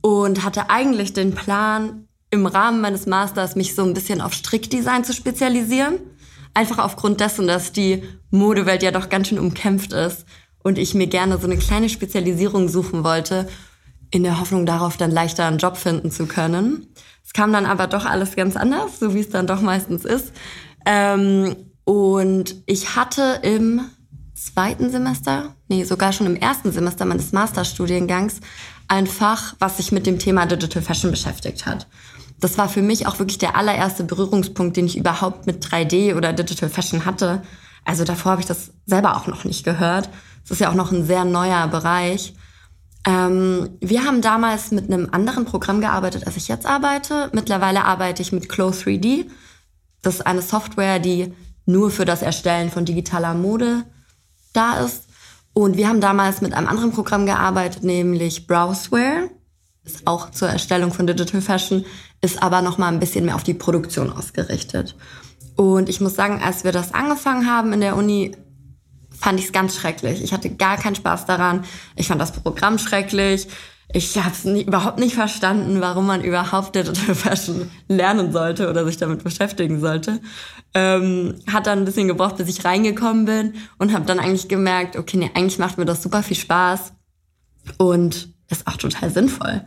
[0.00, 5.04] und hatte eigentlich den Plan, im Rahmen meines Masters mich so ein bisschen auf Strickdesign
[5.04, 5.98] zu spezialisieren.
[6.54, 10.24] Einfach aufgrund dessen, dass die Modewelt ja doch ganz schön umkämpft ist
[10.62, 13.48] und ich mir gerne so eine kleine Spezialisierung suchen wollte,
[14.10, 16.86] in der Hoffnung darauf, dann leichter einen Job finden zu können.
[17.24, 20.32] Es kam dann aber doch alles ganz anders, so wie es dann doch meistens ist.
[20.84, 23.80] Ähm, und ich hatte im
[24.34, 28.40] zweiten Semester, nee, sogar schon im ersten Semester meines Masterstudiengangs
[28.88, 31.86] ein Fach, was sich mit dem Thema Digital Fashion beschäftigt hat.
[32.40, 36.32] Das war für mich auch wirklich der allererste Berührungspunkt, den ich überhaupt mit 3D oder
[36.32, 37.42] Digital Fashion hatte.
[37.84, 40.08] Also davor habe ich das selber auch noch nicht gehört.
[40.44, 42.34] Es ist ja auch noch ein sehr neuer Bereich.
[43.06, 47.30] Ähm, wir haben damals mit einem anderen Programm gearbeitet, als ich jetzt arbeite.
[47.32, 49.26] Mittlerweile arbeite ich mit Clo 3D.
[50.02, 51.32] Das ist eine Software, die
[51.66, 53.84] nur für das Erstellen von digitaler Mode
[54.52, 55.04] da ist.
[55.52, 59.30] Und wir haben damals mit einem anderen Programm gearbeitet, nämlich Browseware.
[59.84, 61.84] Ist auch zur Erstellung von Digital Fashion,
[62.20, 64.96] ist aber noch mal ein bisschen mehr auf die Produktion ausgerichtet.
[65.56, 68.36] Und ich muss sagen, als wir das angefangen haben in der Uni,
[69.22, 70.22] fand ich es ganz schrecklich.
[70.22, 71.64] Ich hatte gar keinen Spaß daran.
[71.94, 73.46] Ich fand das Programm schrecklich.
[73.94, 78.96] Ich habe es überhaupt nicht verstanden, warum man überhaupt Digital Fashion lernen sollte oder sich
[78.96, 80.20] damit beschäftigen sollte.
[80.74, 84.96] Ähm, hat dann ein bisschen gebraucht, bis ich reingekommen bin und habe dann eigentlich gemerkt,
[84.96, 86.92] okay, nee, eigentlich macht mir das super viel Spaß
[87.76, 89.64] und ist auch total sinnvoll.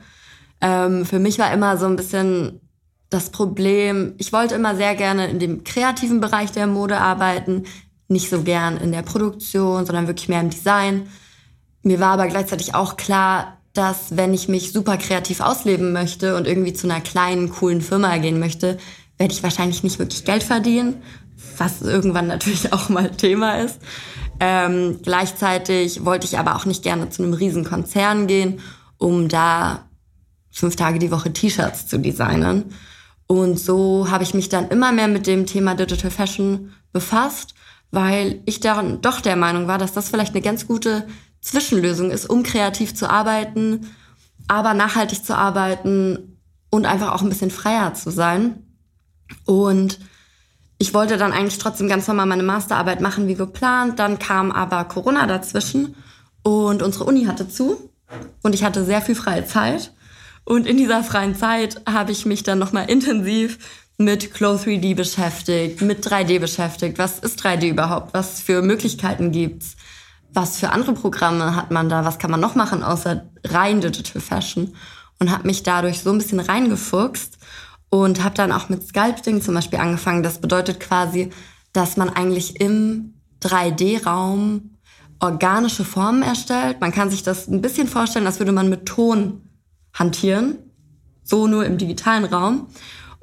[0.60, 2.60] Ähm, für mich war immer so ein bisschen
[3.10, 7.64] das Problem, ich wollte immer sehr gerne in dem kreativen Bereich der Mode arbeiten,
[8.08, 11.08] nicht so gern in der Produktion, sondern wirklich mehr im Design.
[11.82, 16.48] Mir war aber gleichzeitig auch klar, dass wenn ich mich super kreativ ausleben möchte und
[16.48, 18.78] irgendwie zu einer kleinen, coolen Firma gehen möchte,
[19.18, 21.02] werde ich wahrscheinlich nicht wirklich Geld verdienen,
[21.58, 23.80] was irgendwann natürlich auch mal Thema ist.
[24.40, 28.60] Ähm, gleichzeitig wollte ich aber auch nicht gerne zu einem riesen Konzern gehen,
[28.98, 29.86] um da
[30.52, 32.66] fünf Tage die Woche T-Shirts zu designen.
[33.28, 37.56] Und so habe ich mich dann immer mehr mit dem Thema Digital Fashion befasst,
[37.92, 41.08] weil ich dann doch der Meinung war, dass das vielleicht eine ganz gute
[41.42, 43.88] Zwischenlösung ist, um kreativ zu arbeiten,
[44.48, 48.64] aber nachhaltig zu arbeiten und einfach auch ein bisschen freier zu sein.
[49.46, 50.00] Und
[50.78, 54.00] ich wollte dann eigentlich trotzdem ganz normal meine Masterarbeit machen, wie geplant.
[54.00, 55.96] Dann kam aber Corona dazwischen
[56.44, 57.90] und unsere Uni hatte zu
[58.44, 59.94] und ich hatte sehr viel freie Zeit.
[60.44, 63.58] Und in dieser freien Zeit habe ich mich dann nochmal intensiv
[63.98, 66.98] mit Clo 3D beschäftigt, mit 3D beschäftigt.
[66.98, 68.14] Was ist 3D überhaupt?
[68.14, 69.76] Was für Möglichkeiten gibt's?
[70.34, 72.04] Was für andere Programme hat man da?
[72.04, 74.76] Was kann man noch machen außer rein Digital Fashion?
[75.20, 77.38] Und habe mich dadurch so ein bisschen reingefuchst
[77.90, 80.24] und habe dann auch mit Sculpting zum Beispiel angefangen.
[80.24, 81.30] Das bedeutet quasi,
[81.72, 84.72] dass man eigentlich im 3D-Raum
[85.22, 86.82] organische Formen erstellt.
[86.82, 89.50] Man kann sich das ein bisschen vorstellen, als würde man mit Ton
[89.94, 90.58] hantieren,
[91.24, 92.68] so nur im digitalen Raum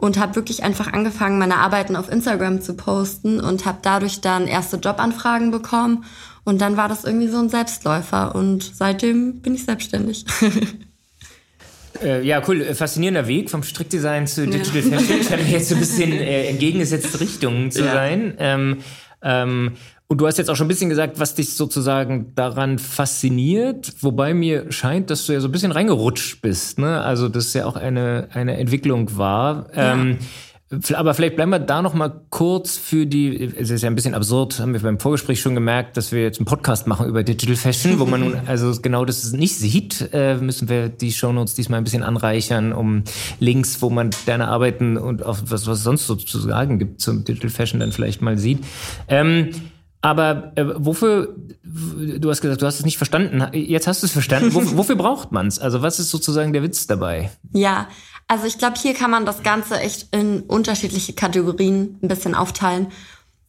[0.02, 4.48] und habe wirklich einfach angefangen, meine Arbeiten auf Instagram zu posten und habe dadurch dann
[4.48, 6.04] erste Jobanfragen bekommen
[6.42, 10.26] und dann war das irgendwie so ein Selbstläufer und seitdem bin ich selbstständig.
[12.02, 12.74] Äh, ja, cool.
[12.74, 14.98] Faszinierender Weg vom Strickdesign zu Digital ja.
[14.98, 15.22] Fashion.
[15.22, 17.92] Scheint mir jetzt so ein bisschen äh, entgegengesetzte Richtungen zu ja.
[17.92, 18.34] sein.
[18.38, 18.78] Ähm,
[19.22, 19.72] ähm,
[20.12, 24.35] und du hast jetzt auch schon ein bisschen gesagt, was dich sozusagen daran fasziniert, wobei
[24.35, 26.79] mir scheint, dass du ja so ein bisschen reingerutscht bist.
[26.79, 27.01] Ne?
[27.01, 29.68] Also das ja auch eine, eine Entwicklung war.
[29.75, 29.94] Ja.
[29.94, 30.18] Ähm,
[30.92, 34.12] aber vielleicht bleiben wir da noch mal kurz für die, es ist ja ein bisschen
[34.12, 37.57] absurd, haben wir beim Vorgespräch schon gemerkt, dass wir jetzt einen Podcast machen über Digital
[37.57, 41.79] Fashion, wo man nun also genau das nicht sieht, äh, müssen wir die Shownotes diesmal
[41.79, 43.05] ein bisschen anreichern, um
[43.40, 47.25] Links, wo man deine Arbeiten und auch was, was sonst so zu sagen gibt zum
[47.25, 48.62] Digital Fashion dann vielleicht mal sieht.
[49.09, 49.53] Ähm,
[50.02, 53.46] aber äh, wofür, du hast gesagt, du hast es nicht verstanden.
[53.52, 54.52] Jetzt hast du es verstanden.
[54.52, 55.60] Wofür, wofür braucht man es?
[55.60, 57.30] Also was ist sozusagen der Witz dabei?
[57.52, 57.88] Ja,
[58.26, 62.88] also ich glaube, hier kann man das Ganze echt in unterschiedliche Kategorien ein bisschen aufteilen.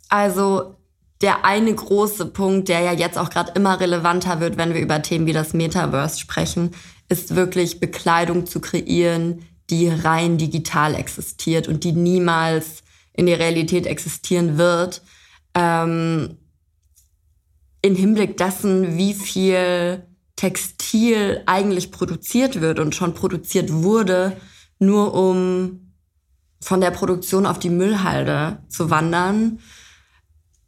[0.09, 0.75] Also
[1.21, 5.01] der eine große Punkt, der ja jetzt auch gerade immer relevanter wird, wenn wir über
[5.01, 6.71] Themen wie das Metaverse sprechen,
[7.09, 13.87] ist wirklich Bekleidung zu kreieren, die rein digital existiert und die niemals in der Realität
[13.87, 15.01] existieren wird.
[15.55, 16.37] Ähm,
[17.83, 24.37] in Hinblick dessen, wie viel Textil eigentlich produziert wird und schon produziert wurde,
[24.79, 25.93] nur um
[26.59, 29.59] von der Produktion auf die Müllhalde zu wandern,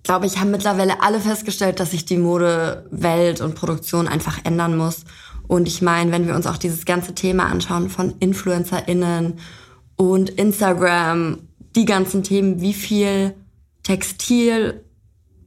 [0.04, 5.06] glaube ich, haben mittlerweile alle festgestellt, dass sich die Modewelt und Produktion einfach ändern muss.
[5.47, 9.39] Und ich meine, wenn wir uns auch dieses ganze Thema anschauen von InfluencerInnen
[9.95, 13.34] und Instagram, die ganzen Themen, wie viel
[13.84, 14.84] Textil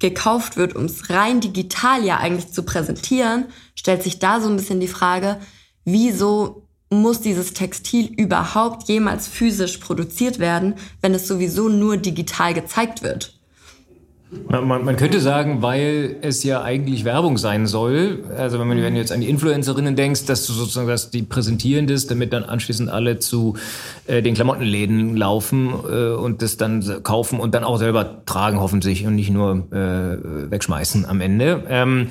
[0.01, 4.57] gekauft wird, um es rein digital ja eigentlich zu präsentieren, stellt sich da so ein
[4.57, 5.41] bisschen die Frage,
[5.85, 13.03] wieso muss dieses Textil überhaupt jemals physisch produziert werden, wenn es sowieso nur digital gezeigt
[13.03, 13.38] wird?
[14.47, 18.25] Man, man, könnte sagen, weil es ja eigentlich Werbung sein soll.
[18.37, 21.23] Also wenn, man, wenn du jetzt an die Influencerinnen denkst, dass du sozusagen dass die
[21.23, 23.57] präsentierend ist, damit dann anschließend alle zu
[24.07, 29.07] äh, den Klamottenläden laufen äh, und das dann kaufen und dann auch selber tragen hoffentlich
[29.07, 31.65] und nicht nur äh, wegschmeißen am Ende.
[31.71, 32.09] Ähm,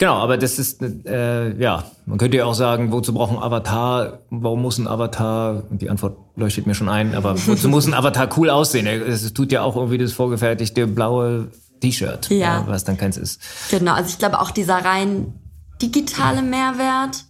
[0.00, 4.20] Genau, aber das ist, äh, ja, man könnte ja auch sagen, wozu braucht ein Avatar,
[4.30, 8.30] warum muss ein Avatar, die Antwort leuchtet mir schon ein, aber wozu muss ein Avatar
[8.38, 8.86] cool aussehen?
[8.86, 11.48] Es tut ja auch irgendwie das vorgefertigte blaue
[11.80, 12.64] T-Shirt, ja.
[12.66, 13.42] was dann keins ist.
[13.70, 15.34] Genau, also ich glaube auch dieser rein
[15.82, 17.26] digitale Mehrwert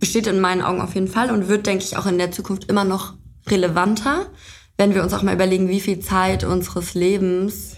[0.00, 2.70] besteht in meinen Augen auf jeden Fall und wird, denke ich, auch in der Zukunft
[2.70, 3.12] immer noch
[3.48, 4.28] relevanter,
[4.78, 7.77] wenn wir uns auch mal überlegen, wie viel Zeit unseres Lebens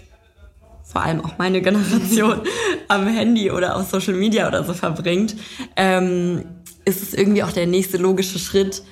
[0.91, 2.41] vor allem auch meine Generation,
[2.87, 5.35] am Handy oder auf Social Media oder so verbringt,
[5.75, 6.43] ähm,
[6.83, 8.83] ist es irgendwie auch der nächste logische Schritt,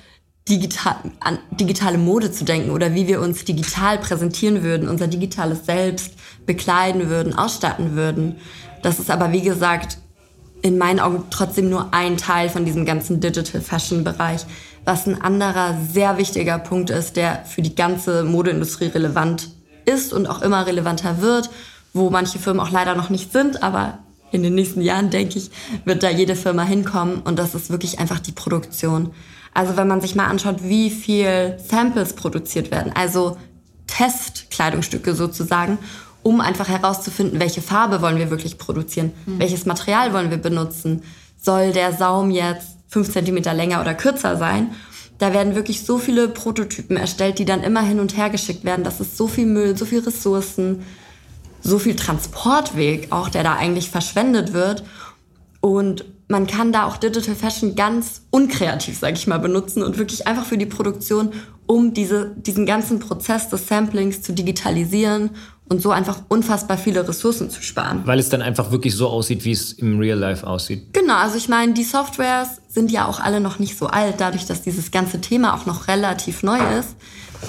[0.48, 5.66] digital, an digitale Mode zu denken oder wie wir uns digital präsentieren würden, unser digitales
[5.66, 6.14] Selbst
[6.46, 8.36] bekleiden würden, ausstatten würden.
[8.82, 9.98] Das ist aber, wie gesagt,
[10.62, 14.44] in meinen Augen trotzdem nur ein Teil von diesem ganzen Digital Fashion Bereich.
[14.84, 19.50] Was ein anderer sehr wichtiger Punkt ist, der für die ganze Modeindustrie relevant
[19.84, 21.50] ist und auch immer relevanter wird
[21.92, 23.98] wo manche Firmen auch leider noch nicht sind, aber
[24.32, 25.50] in den nächsten Jahren, denke ich,
[25.84, 29.12] wird da jede Firma hinkommen und das ist wirklich einfach die Produktion.
[29.52, 33.36] Also wenn man sich mal anschaut, wie viel Samples produziert werden, also
[33.88, 35.78] Testkleidungsstücke sozusagen,
[36.22, 39.40] um einfach herauszufinden, welche Farbe wollen wir wirklich produzieren, mhm.
[39.40, 41.02] welches Material wollen wir benutzen,
[41.40, 44.72] soll der Saum jetzt fünf Zentimeter länger oder kürzer sein.
[45.18, 48.84] Da werden wirklich so viele Prototypen erstellt, die dann immer hin und her geschickt werden.
[48.84, 50.82] Das ist so viel Müll, so viel Ressourcen,
[51.60, 54.84] so viel Transportweg auch, der da eigentlich verschwendet wird.
[55.60, 60.26] Und man kann da auch Digital Fashion ganz unkreativ, sage ich mal, benutzen und wirklich
[60.26, 61.32] einfach für die Produktion,
[61.66, 65.30] um diese, diesen ganzen Prozess des Samplings zu digitalisieren
[65.68, 68.02] und so einfach unfassbar viele Ressourcen zu sparen.
[68.04, 70.92] Weil es dann einfach wirklich so aussieht, wie es im Real Life aussieht.
[70.92, 74.46] Genau, also ich meine, die Softwares sind ja auch alle noch nicht so alt, dadurch,
[74.46, 76.96] dass dieses ganze Thema auch noch relativ neu ist.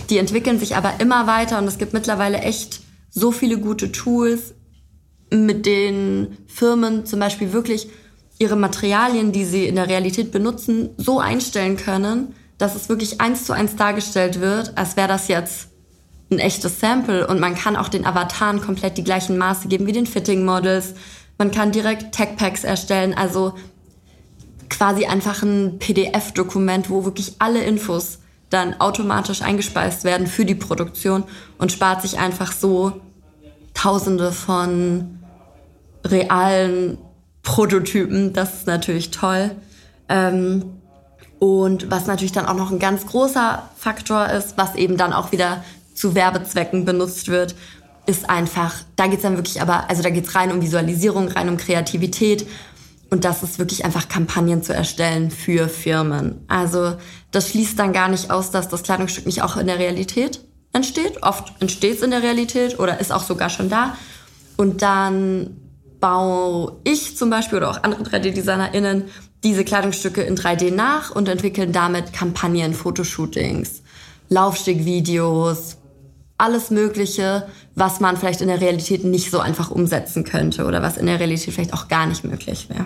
[0.10, 4.56] Die entwickeln sich aber immer weiter und es gibt mittlerweile echt so viele gute Tools,
[5.30, 7.89] mit denen Firmen zum Beispiel wirklich
[8.39, 13.45] ihre Materialien, die sie in der Realität benutzen, so einstellen können, dass es wirklich eins
[13.45, 15.67] zu eins dargestellt wird, als wäre das jetzt
[16.32, 19.91] ein echtes Sample und man kann auch den Avataren komplett die gleichen Maße geben wie
[19.91, 20.93] den Fitting Models.
[21.38, 23.54] Man kann direkt Tech Packs erstellen, also
[24.69, 28.20] quasi einfach ein PDF-Dokument, wo wirklich alle Infos
[28.51, 31.23] dann automatisch eingespeist werden für die Produktion
[31.57, 33.01] und spart sich einfach so
[33.73, 35.19] Tausende von
[36.05, 36.97] realen
[37.41, 38.33] Prototypen.
[38.33, 39.51] Das ist natürlich toll.
[40.09, 40.73] Ähm,
[41.39, 45.31] und was natürlich dann auch noch ein ganz großer Faktor ist, was eben dann auch
[45.31, 45.63] wieder
[45.95, 47.55] zu Werbezwecken benutzt wird,
[48.05, 51.57] ist einfach, da geht's dann wirklich aber, also da geht's rein um Visualisierung, rein um
[51.57, 52.45] Kreativität.
[53.09, 56.45] Und das ist wirklich einfach Kampagnen zu erstellen für Firmen.
[56.47, 56.95] Also
[57.31, 60.41] das schließt dann gar nicht aus, dass das Kleidungsstück nicht auch in der Realität
[60.73, 61.23] entsteht.
[61.23, 63.95] Oft entsteht es in der Realität oder ist auch sogar schon da.
[64.57, 65.57] Und dann
[65.99, 69.03] baue ich zum Beispiel oder auch andere 3D-DesignerInnen
[69.43, 73.81] diese Kleidungsstücke in 3D nach und entwickeln damit Kampagnen, Fotoshootings,
[74.29, 75.77] Laufstegvideos,
[76.37, 80.97] alles Mögliche, was man vielleicht in der Realität nicht so einfach umsetzen könnte oder was
[80.97, 82.85] in der Realität vielleicht auch gar nicht möglich wäre.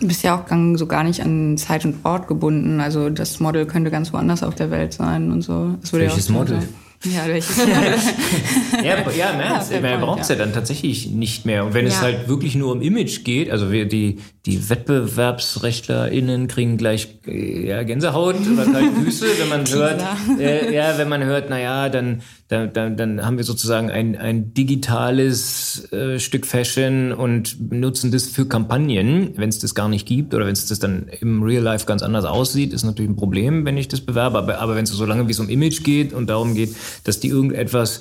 [0.00, 2.80] Du bist ja auch so gar nicht an Zeit und Ort gebunden.
[2.80, 5.74] Also das Model könnte ganz woanders auf der Welt sein und so.
[5.92, 6.60] Welches Model?
[6.60, 6.68] Sein.
[7.04, 7.56] Ja, welches
[8.82, 9.70] ja, ja, im Ernst.
[9.70, 10.34] Ja, man braucht es ja.
[10.34, 10.44] ja.
[10.44, 11.64] dann tatsächlich nicht mehr.
[11.64, 11.92] Und wenn ja.
[11.92, 17.84] es halt wirklich nur um Image geht, also wir, die, die WettbewerbsrechtlerInnen kriegen gleich ja,
[17.84, 20.02] Gänsehaut oder kalte Füße, wenn man hört,
[20.40, 24.54] äh, ja, wenn man hört, naja, dann, dann, dann, dann haben wir sozusagen ein, ein
[24.54, 29.32] digitales äh, Stück Fashion und nutzen das für Kampagnen.
[29.36, 32.02] Wenn es das gar nicht gibt oder wenn es das dann im Real Life ganz
[32.02, 34.38] anders aussieht, ist natürlich ein Problem, wenn ich das bewerbe.
[34.38, 37.20] Aber, aber wenn es so lange wie es um Image geht und darum geht, dass
[37.20, 38.00] die irgendetwas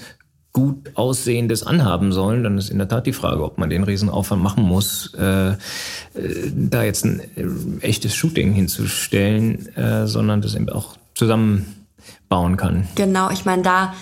[0.53, 4.41] gut aussehendes anhaben sollen, dann ist in der Tat die Frage, ob man den Riesenaufwand
[4.41, 5.55] machen muss, äh, äh,
[6.55, 12.88] da jetzt ein äh, echtes Shooting hinzustellen, äh, sondern das eben auch zusammenbauen kann.
[12.95, 13.93] Genau, ich meine, da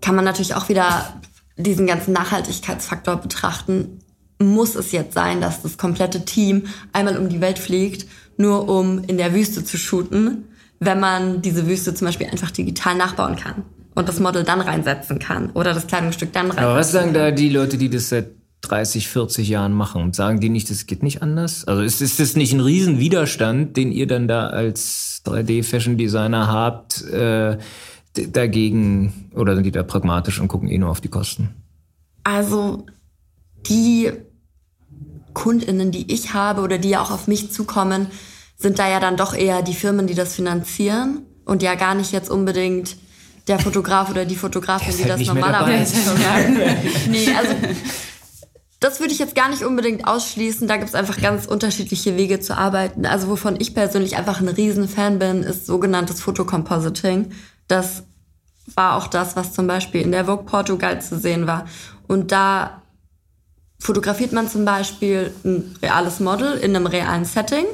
[0.00, 1.20] kann man natürlich auch wieder
[1.56, 4.00] diesen ganzen Nachhaltigkeitsfaktor betrachten.
[4.40, 8.06] Muss es jetzt sein, dass das komplette Team einmal um die Welt fliegt,
[8.36, 10.44] nur um in der Wüste zu shooten,
[10.78, 13.64] wenn man diese Wüste zum Beispiel einfach digital nachbauen kann?
[13.98, 17.32] und das Model dann reinsetzen kann oder das Kleidungsstück dann reinsetzen Aber was sagen da
[17.32, 18.28] die Leute, die das seit
[18.62, 21.66] 30, 40 Jahren machen und sagen die nicht, das geht nicht anders?
[21.66, 27.58] Also ist, ist das nicht ein Riesenwiderstand, den ihr dann da als 3D-Fashion-Designer habt, äh,
[28.26, 31.54] dagegen oder sind die da pragmatisch und gucken eh nur auf die Kosten?
[32.24, 32.86] Also
[33.68, 34.12] die
[35.34, 38.08] KundInnen, die ich habe oder die ja auch auf mich zukommen,
[38.56, 42.12] sind da ja dann doch eher die Firmen, die das finanzieren und ja gar nicht
[42.12, 42.96] jetzt unbedingt
[43.46, 46.58] der Fotograf oder die Fotografin, die halt das normalerweise schon machen.
[47.10, 47.54] nee, also
[48.80, 50.68] das würde ich jetzt gar nicht unbedingt ausschließen.
[50.68, 53.06] Da gibt es einfach ganz unterschiedliche Wege zu arbeiten.
[53.06, 57.32] Also wovon ich persönlich einfach ein Riesenfan bin, ist sogenanntes Fotocompositing.
[57.66, 58.04] Das
[58.74, 61.66] war auch das, was zum Beispiel in der Vogue Portugal zu sehen war.
[62.06, 62.82] Und da
[63.78, 67.64] fotografiert man zum Beispiel ein reales Model in einem realen Setting,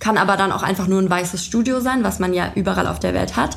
[0.00, 2.98] kann aber dann auch einfach nur ein weißes Studio sein, was man ja überall auf
[2.98, 3.56] der Welt hat.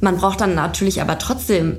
[0.00, 1.78] Man braucht dann natürlich aber trotzdem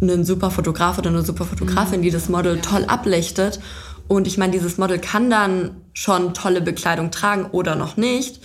[0.00, 3.60] einen super Fotograf oder eine super Fotografin, die das Model toll ablichtet.
[4.08, 8.40] Und ich meine, dieses Model kann dann schon tolle Bekleidung tragen oder noch nicht.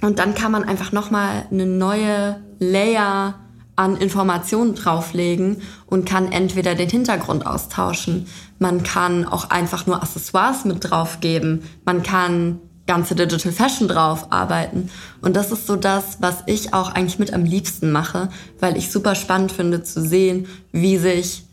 [0.00, 3.34] Und dann kann man einfach nochmal eine neue Layer
[3.76, 8.26] an Informationen drauflegen und kann entweder den Hintergrund austauschen,
[8.58, 14.90] man kann auch einfach nur Accessoires mit draufgeben, man kann ganze Digital Fashion drauf arbeiten.
[15.22, 18.28] Und das ist so das, was ich auch eigentlich mit am liebsten mache,
[18.60, 21.44] weil ich super spannend finde zu sehen, wie sich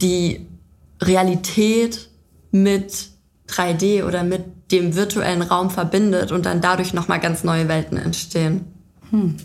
[0.00, 0.48] die
[1.02, 2.08] Realität
[2.50, 3.10] mit
[3.48, 8.64] 3D oder mit dem virtuellen Raum verbindet und dann dadurch nochmal ganz neue Welten entstehen.
[9.10, 9.36] Hm.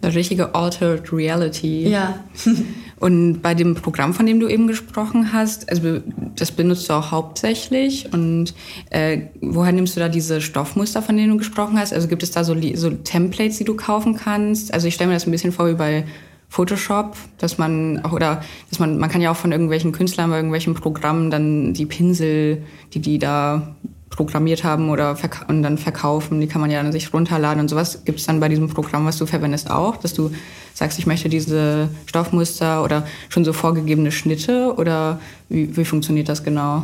[0.00, 1.88] Eine richtige Altered Reality.
[1.88, 2.20] Ja.
[3.00, 6.00] und bei dem Programm, von dem du eben gesprochen hast, also
[6.36, 8.12] das benutzt du auch hauptsächlich.
[8.12, 8.54] Und
[8.90, 11.92] äh, woher nimmst du da diese Stoffmuster, von denen du gesprochen hast?
[11.92, 14.72] Also gibt es da so, so Templates, die du kaufen kannst?
[14.72, 16.04] Also ich stelle mir das ein bisschen vor wie bei
[16.48, 20.36] Photoshop, dass man auch, oder dass man, man kann ja auch von irgendwelchen Künstlern bei
[20.36, 22.62] irgendwelchen Programmen dann die Pinsel,
[22.94, 23.76] die die da
[24.18, 25.16] programmiert haben oder
[25.46, 28.02] und dann verkaufen, die kann man ja dann sich runterladen und sowas.
[28.04, 30.32] Gibt es dann bei diesem Programm, was du verwendest, auch, dass du
[30.74, 36.42] sagst, ich möchte diese Stoffmuster oder schon so vorgegebene Schnitte oder wie, wie funktioniert das
[36.42, 36.82] genau?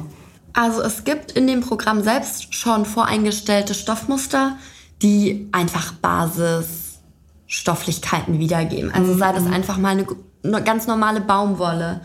[0.53, 4.57] Also es gibt in dem Programm selbst schon voreingestellte Stoffmuster,
[5.03, 7.01] die einfach Basis
[7.49, 8.93] Stofflichkeiten wiedergeben.
[8.93, 9.55] Also sei das mhm.
[9.55, 10.07] einfach mal eine,
[10.45, 12.01] eine ganz normale Baumwolle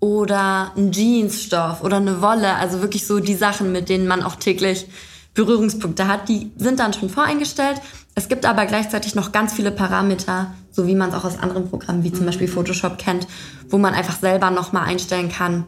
[0.00, 4.36] oder ein Jeansstoff oder eine Wolle, also wirklich so die Sachen, mit denen man auch
[4.36, 4.86] täglich
[5.34, 7.80] Berührungspunkte hat, die sind dann schon voreingestellt.
[8.14, 11.68] Es gibt aber gleichzeitig noch ganz viele Parameter, so wie man es auch aus anderen
[11.68, 12.26] Programmen wie zum.
[12.26, 13.26] Beispiel Photoshop kennt,
[13.68, 15.64] wo man einfach selber nochmal einstellen kann,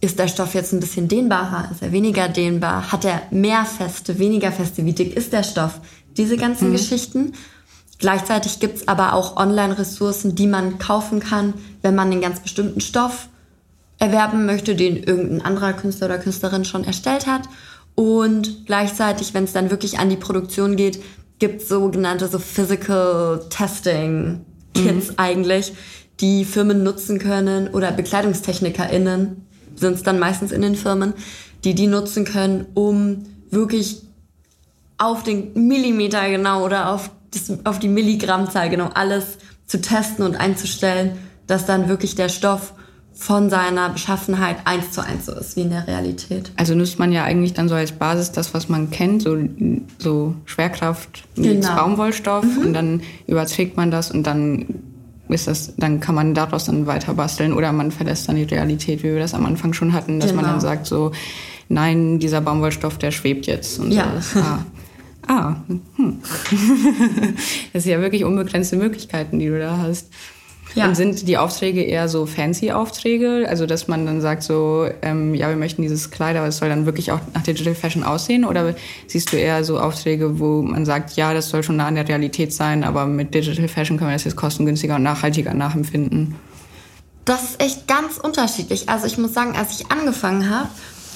[0.00, 4.18] ist der Stoff jetzt ein bisschen dehnbarer, ist er weniger dehnbar, hat er mehr Feste,
[4.18, 5.80] weniger Feste, wie dick ist der Stoff,
[6.16, 6.72] diese ganzen mhm.
[6.72, 7.32] Geschichten.
[8.00, 12.80] Gleichzeitig gibt es aber auch Online-Ressourcen, die man kaufen kann, wenn man einen ganz bestimmten
[12.80, 13.28] Stoff
[13.98, 17.42] erwerben möchte, den irgendein anderer Künstler oder Künstlerin schon erstellt hat.
[17.94, 21.02] Und gleichzeitig, wenn es dann wirklich an die Produktion geht,
[21.38, 25.14] gibt es sogenannte so Physical Testing Kits mhm.
[25.18, 25.74] eigentlich,
[26.20, 31.14] die Firmen nutzen können oder BekleidungstechnikerInnen sind es dann meistens in den Firmen,
[31.64, 34.02] die die nutzen können, um wirklich
[34.98, 40.36] auf den Millimeter genau oder auf das, auf die Milligrammzahl genau alles zu testen und
[40.36, 41.12] einzustellen,
[41.46, 42.74] dass dann wirklich der Stoff
[43.12, 46.52] von seiner Beschaffenheit eins zu eins so ist wie in der Realität.
[46.56, 49.36] Also nutzt man ja eigentlich dann so als Basis das, was man kennt, so,
[49.98, 51.76] so Schwerkraft mit genau.
[51.76, 52.66] Baumwollstoff mhm.
[52.66, 54.66] und dann überträgt man das und dann
[55.28, 59.00] ist das, dann kann man daraus dann weiter basteln oder man verlässt dann die Realität,
[59.00, 60.42] wie wir das am Anfang schon hatten, dass genau.
[60.42, 61.12] man dann sagt so,
[61.68, 64.20] nein, dieser Baumwollstoff, der schwebt jetzt und ja.
[64.20, 64.40] so.
[64.40, 64.64] Ah.
[65.30, 65.54] Ah,
[65.94, 66.18] hm.
[67.72, 70.08] das sind ja wirklich unbegrenzte Möglichkeiten, die du da hast.
[70.74, 70.86] Ja.
[70.86, 73.46] Und sind die Aufträge eher so fancy Aufträge?
[73.48, 76.68] Also, dass man dann sagt so, ähm, ja, wir möchten dieses Kleid, aber es soll
[76.68, 78.44] dann wirklich auch nach Digital Fashion aussehen?
[78.44, 78.74] Oder
[79.06, 82.08] siehst du eher so Aufträge, wo man sagt, ja, das soll schon nah an der
[82.08, 86.34] Realität sein, aber mit Digital Fashion können wir das jetzt kostengünstiger und nachhaltiger nachempfinden?
[87.24, 88.88] Das ist echt ganz unterschiedlich.
[88.88, 90.70] Also ich muss sagen, als ich angefangen habe,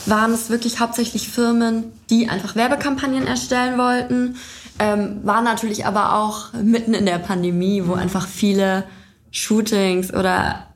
[0.07, 4.37] waren es wirklich hauptsächlich Firmen, die einfach Werbekampagnen erstellen wollten.
[4.79, 8.85] Ähm, war natürlich aber auch mitten in der Pandemie, wo einfach viele
[9.31, 10.67] Shootings oder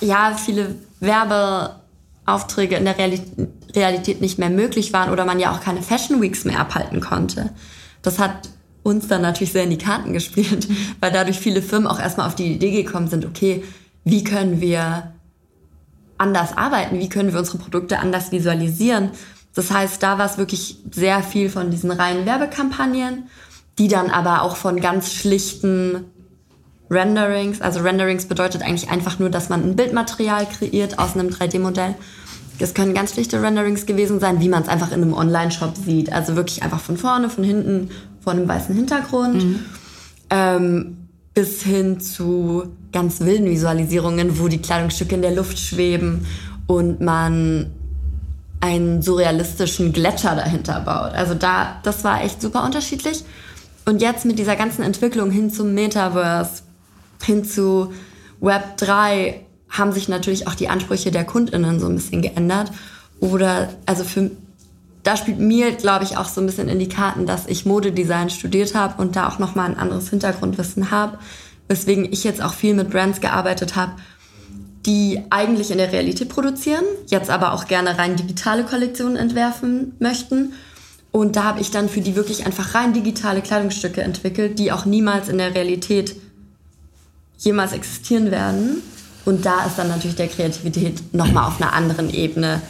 [0.00, 5.82] ja, viele Werbeaufträge in der Realität nicht mehr möglich waren oder man ja auch keine
[5.82, 7.50] Fashion Weeks mehr abhalten konnte.
[8.02, 8.50] Das hat
[8.82, 10.68] uns dann natürlich sehr in die Karten gespielt,
[11.00, 13.62] weil dadurch viele Firmen auch erstmal auf die Idee gekommen sind, okay,
[14.04, 15.11] wie können wir
[16.22, 16.98] anders arbeiten?
[16.98, 19.10] Wie können wir unsere Produkte anders visualisieren?
[19.54, 23.24] Das heißt, da war es wirklich sehr viel von diesen reinen Werbekampagnen,
[23.78, 26.04] die dann aber auch von ganz schlichten
[26.90, 31.94] Renderings, also Renderings bedeutet eigentlich einfach nur, dass man ein Bildmaterial kreiert aus einem 3D-Modell.
[32.58, 36.12] Es können ganz schlichte Renderings gewesen sein, wie man es einfach in einem Online-Shop sieht.
[36.12, 39.42] Also wirklich einfach von vorne, von hinten, vor einem weißen Hintergrund.
[39.42, 39.64] Mhm.
[40.30, 41.01] Ähm,
[41.34, 46.26] bis hin zu ganz wilden Visualisierungen, wo die Kleidungsstücke in der Luft schweben
[46.66, 47.72] und man
[48.60, 51.12] einen surrealistischen Gletscher dahinter baut.
[51.14, 53.24] Also da, das war echt super unterschiedlich.
[53.84, 56.62] Und jetzt mit dieser ganzen Entwicklung hin zum Metaverse,
[57.24, 57.92] hin zu
[58.40, 62.70] Web 3, haben sich natürlich auch die Ansprüche der KundInnen so ein bisschen geändert.
[63.18, 64.30] Oder, also für,
[65.02, 68.30] da spielt mir, glaube ich, auch so ein bisschen in die Karten, dass ich Modedesign
[68.30, 71.18] studiert habe und da auch nochmal ein anderes Hintergrundwissen habe
[71.72, 73.92] weswegen ich jetzt auch viel mit Brands gearbeitet habe,
[74.84, 80.52] die eigentlich in der Realität produzieren, jetzt aber auch gerne rein digitale Kollektionen entwerfen möchten.
[81.12, 84.86] Und da habe ich dann für die wirklich einfach rein digitale Kleidungsstücke entwickelt, die auch
[84.86, 86.16] niemals in der Realität
[87.38, 88.82] jemals existieren werden.
[89.24, 92.60] Und da ist dann natürlich der Kreativität nochmal auf einer anderen Ebene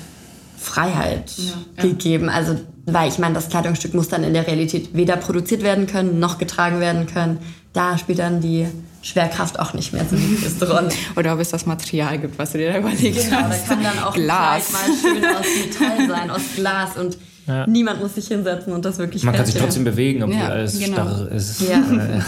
[0.62, 1.82] Freiheit ja, ja.
[1.82, 2.28] gegeben.
[2.28, 6.18] Also, weil ich meine, das Kleidungsstück muss dann in der Realität weder produziert werden können,
[6.18, 7.38] noch getragen werden können.
[7.72, 8.66] Da spielt dann die
[9.02, 10.90] Schwerkraft auch nicht mehr so größte Rolle.
[11.16, 13.68] Oder ob es das Material gibt, was du dir da überlegt genau, hast.
[13.68, 14.72] Genau, da kann dann auch Glas.
[14.72, 17.66] mal schön aus Metall sein, aus Glas und ja.
[17.66, 20.78] Niemand muss sich hinsetzen und das wirklich Man kann sich trotzdem bewegen, obwohl ja, alles
[20.78, 20.92] genau.
[20.92, 21.62] starr ist.
[21.68, 21.82] Ja.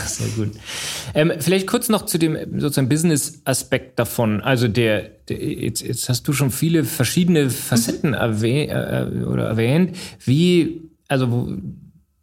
[0.06, 0.52] Sehr gut.
[1.14, 4.40] Ähm, vielleicht kurz noch zu dem sozusagen Business-Aspekt davon.
[4.40, 8.16] Also der, der jetzt, jetzt, hast du schon viele verschiedene Facetten mhm.
[8.16, 9.96] erwäh äh, oder erwähnt.
[10.24, 11.48] Wie, also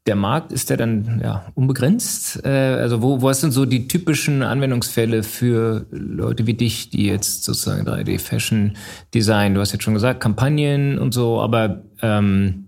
[0.08, 2.44] der Markt, ist der dann ja, unbegrenzt?
[2.44, 7.44] Äh, also wo, wo sind so die typischen Anwendungsfälle für Leute wie dich, die jetzt
[7.44, 12.61] sozusagen 3D-Fashion-Design, du hast jetzt schon gesagt, Kampagnen und so, aber ähm,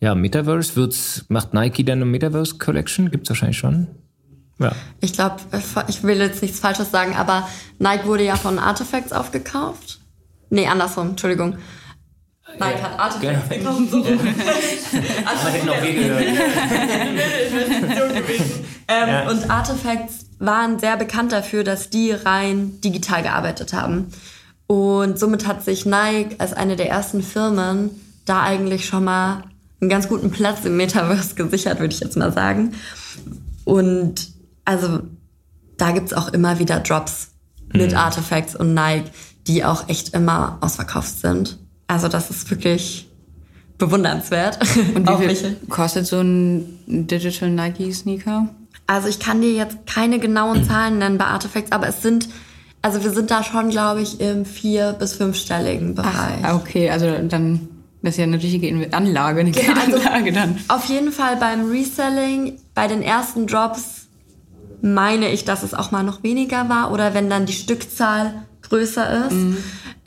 [0.00, 3.10] ja, Metaverse, wird's, macht Nike dann eine Metaverse-Collection?
[3.10, 3.88] Gibt's wahrscheinlich schon?
[4.58, 4.72] Ja.
[5.00, 5.36] Ich glaube,
[5.88, 10.00] ich will jetzt nichts Falsches sagen, aber Nike wurde ja von Artifacts aufgekauft.
[10.50, 11.56] Nee, andersrum, Entschuldigung.
[12.58, 12.82] Nike ja.
[12.82, 13.76] hat Artifacts genau.
[13.76, 13.90] gekauft.
[13.90, 14.04] So.
[14.04, 14.16] Ja.
[15.44, 16.24] Man hätte noch weh gehört.
[18.90, 19.28] Ähm, ja.
[19.28, 24.06] Und Artifacts waren sehr bekannt dafür, dass die rein digital gearbeitet haben.
[24.66, 27.90] Und somit hat sich Nike als eine der ersten Firmen
[28.24, 29.42] da eigentlich schon mal
[29.80, 32.72] einen ganz guten Platz im Metaverse gesichert, würde ich jetzt mal sagen.
[33.64, 34.28] Und
[34.64, 35.00] also
[35.76, 37.28] da gibt es auch immer wieder Drops
[37.72, 37.96] mit mhm.
[37.96, 39.10] Artifacts und Nike,
[39.46, 41.58] die auch echt immer ausverkauft sind.
[41.86, 43.08] Also das ist wirklich
[43.78, 44.58] bewundernswert.
[44.94, 48.48] Und wie viel kostet so ein Digital Nike Sneaker?
[48.86, 52.28] Also ich kann dir jetzt keine genauen Zahlen nennen bei Artifacts, aber es sind,
[52.82, 56.42] also wir sind da schon, glaube ich, im vier- bis fünfstelligen Bereich.
[56.42, 57.68] Ach, okay, also dann
[58.02, 60.58] das ist ja eine richtige Anlage, eine genau, also Anlage dann.
[60.68, 64.06] Auf jeden Fall beim Reselling, bei den ersten Drops
[64.80, 69.26] meine ich, dass es auch mal noch weniger war oder wenn dann die Stückzahl größer
[69.26, 69.32] ist.
[69.32, 69.56] Mhm.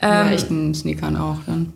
[0.00, 1.72] Ähm, ja, echten Sneakern auch dann.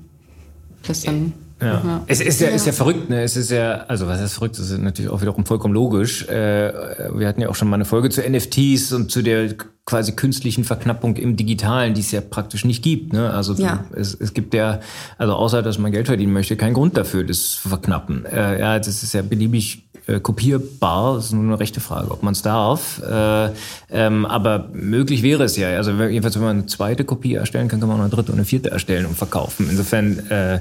[0.86, 1.82] Das dann ja.
[1.84, 2.04] ja.
[2.06, 3.22] Es ist ja, ist ja verrückt, ne?
[3.22, 4.58] Es ist ja, also was heißt verrückt?
[4.58, 6.28] Das ist natürlich auch wiederum vollkommen logisch.
[6.28, 6.72] Äh,
[7.14, 9.54] wir hatten ja auch schon mal eine Folge zu NFTs und zu der
[9.86, 13.12] quasi künstlichen Verknappung im Digitalen, die es ja praktisch nicht gibt.
[13.12, 13.30] Ne?
[13.30, 13.84] Also ja.
[13.94, 14.80] es, es gibt ja,
[15.16, 18.26] also außer dass man Geld verdienen möchte, keinen Grund dafür, das zu verknappen.
[18.26, 21.16] Äh, ja, das ist ja beliebig äh, kopierbar.
[21.16, 23.02] Das ist nur eine rechte Frage, ob man es darf.
[23.02, 23.50] Äh,
[23.90, 25.68] ähm, aber möglich wäre es ja.
[25.70, 28.38] Also jedenfalls, wenn man eine zweite Kopie erstellen kann, kann man auch eine dritte und
[28.38, 29.68] eine vierte erstellen und verkaufen.
[29.70, 30.60] Insofern äh,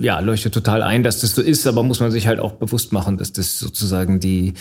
[0.00, 2.92] ja, leuchtet total ein, dass das so ist, aber muss man sich halt auch bewusst
[2.92, 4.54] machen, dass das sozusagen die,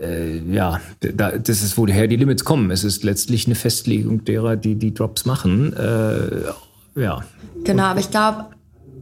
[0.00, 2.70] äh, ja, da, das ist, woher die Limits kommen.
[2.70, 5.74] Es ist letztlich eine Festlegung derer, die die Drops machen.
[5.74, 7.22] Äh, ja.
[7.64, 8.46] Genau, aber ich glaube,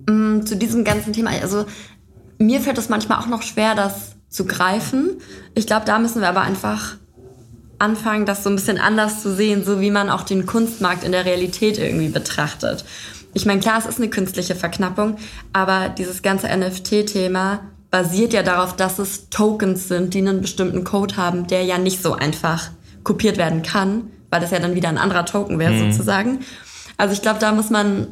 [0.08, 1.64] mm, zu diesem ganzen Thema, also
[2.38, 5.20] mir fällt es manchmal auch noch schwer, das zu greifen.
[5.54, 6.96] Ich glaube, da müssen wir aber einfach
[7.78, 11.12] anfangen, das so ein bisschen anders zu sehen, so wie man auch den Kunstmarkt in
[11.12, 12.84] der Realität irgendwie betrachtet.
[13.34, 15.16] Ich meine, klar, es ist eine künstliche Verknappung,
[15.52, 17.60] aber dieses ganze NFT-Thema
[17.90, 22.02] basiert ja darauf, dass es Tokens sind, die einen bestimmten Code haben, der ja nicht
[22.02, 22.70] so einfach
[23.02, 25.90] kopiert werden kann, weil das ja dann wieder ein anderer Token wäre mhm.
[25.92, 26.40] sozusagen.
[26.96, 28.06] Also ich glaube, da muss man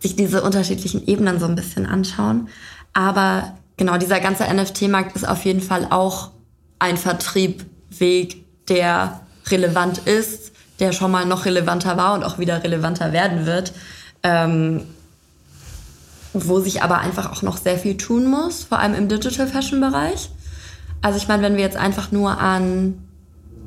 [0.00, 2.48] sich diese unterschiedlichen Ebenen so ein bisschen anschauen.
[2.94, 6.32] Aber genau, dieser ganze NFT-Markt ist auf jeden Fall auch
[6.78, 13.14] ein Vertriebweg, der relevant ist, der schon mal noch relevanter war und auch wieder relevanter
[13.14, 13.72] werden wird.
[14.22, 14.82] Ähm,
[16.34, 19.80] wo sich aber einfach auch noch sehr viel tun muss, vor allem im Digital Fashion
[19.80, 20.28] Bereich.
[21.00, 22.98] Also ich meine, wenn wir jetzt einfach nur an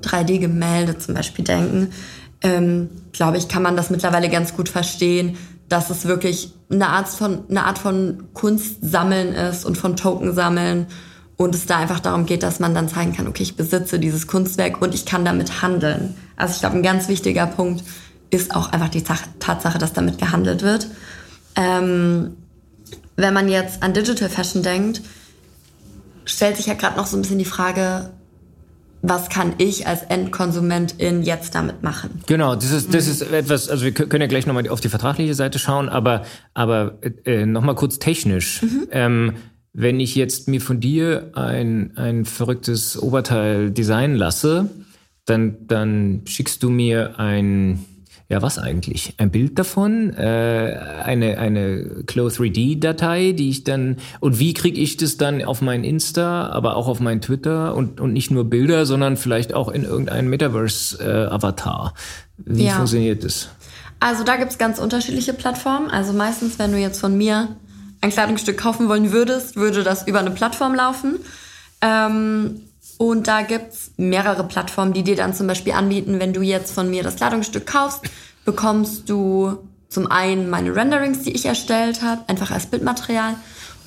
[0.04, 1.92] 3D-Gemälde zum Beispiel denken,
[2.44, 5.38] ähm, glaube ich, kann man das mittlerweile ganz gut verstehen,
[5.74, 10.36] dass es wirklich eine Art von, eine Art von Kunst sammeln ist und von Token
[10.36, 10.86] sammeln
[11.36, 14.28] und es da einfach darum geht, dass man dann zeigen kann, okay, ich besitze dieses
[14.28, 16.16] Kunstwerk und ich kann damit handeln.
[16.36, 17.84] Also ich glaube, ein ganz wichtiger Punkt
[18.30, 20.86] ist auch einfach die Tatsache, dass damit gehandelt wird.
[21.56, 22.38] Ähm,
[23.16, 25.02] wenn man jetzt an Digital Fashion denkt,
[26.26, 28.12] stellt sich ja gerade noch so ein bisschen die Frage,
[29.04, 32.22] was kann ich als Endkonsumentin jetzt damit machen?
[32.26, 35.36] Genau, das ist, das ist etwas, also wir können ja gleich nochmal auf die vertragliche
[35.36, 36.24] Seite schauen, aber,
[36.54, 38.62] aber äh, nochmal kurz technisch.
[38.62, 38.88] Mhm.
[38.92, 39.34] Ähm,
[39.74, 44.70] wenn ich jetzt mir von dir ein, ein verrücktes Oberteil designen lasse,
[45.26, 47.84] dann, dann schickst du mir ein
[48.30, 49.16] ja, was eigentlich?
[49.18, 55.18] Ein Bild davon, äh, eine, eine Clo3D-Datei, die ich dann, und wie kriege ich das
[55.18, 59.18] dann auf mein Insta, aber auch auf mein Twitter und, und nicht nur Bilder, sondern
[59.18, 61.94] vielleicht auch in irgendeinen Metaverse-Avatar?
[62.38, 62.74] wie ja.
[62.74, 63.50] funktioniert das?
[64.00, 65.90] Also da gibt's ganz unterschiedliche Plattformen.
[65.90, 67.56] Also meistens, wenn du jetzt von mir
[68.02, 71.20] ein Kleidungsstück kaufen wollen würdest, würde das über eine Plattform laufen.
[71.82, 72.62] Ähm,
[73.10, 76.90] und da gibt's mehrere Plattformen, die dir dann zum Beispiel anbieten, wenn du jetzt von
[76.90, 78.00] mir das Kleidungsstück kaufst,
[78.46, 79.58] bekommst du
[79.90, 83.36] zum einen meine Renderings, die ich erstellt habe, einfach als Bildmaterial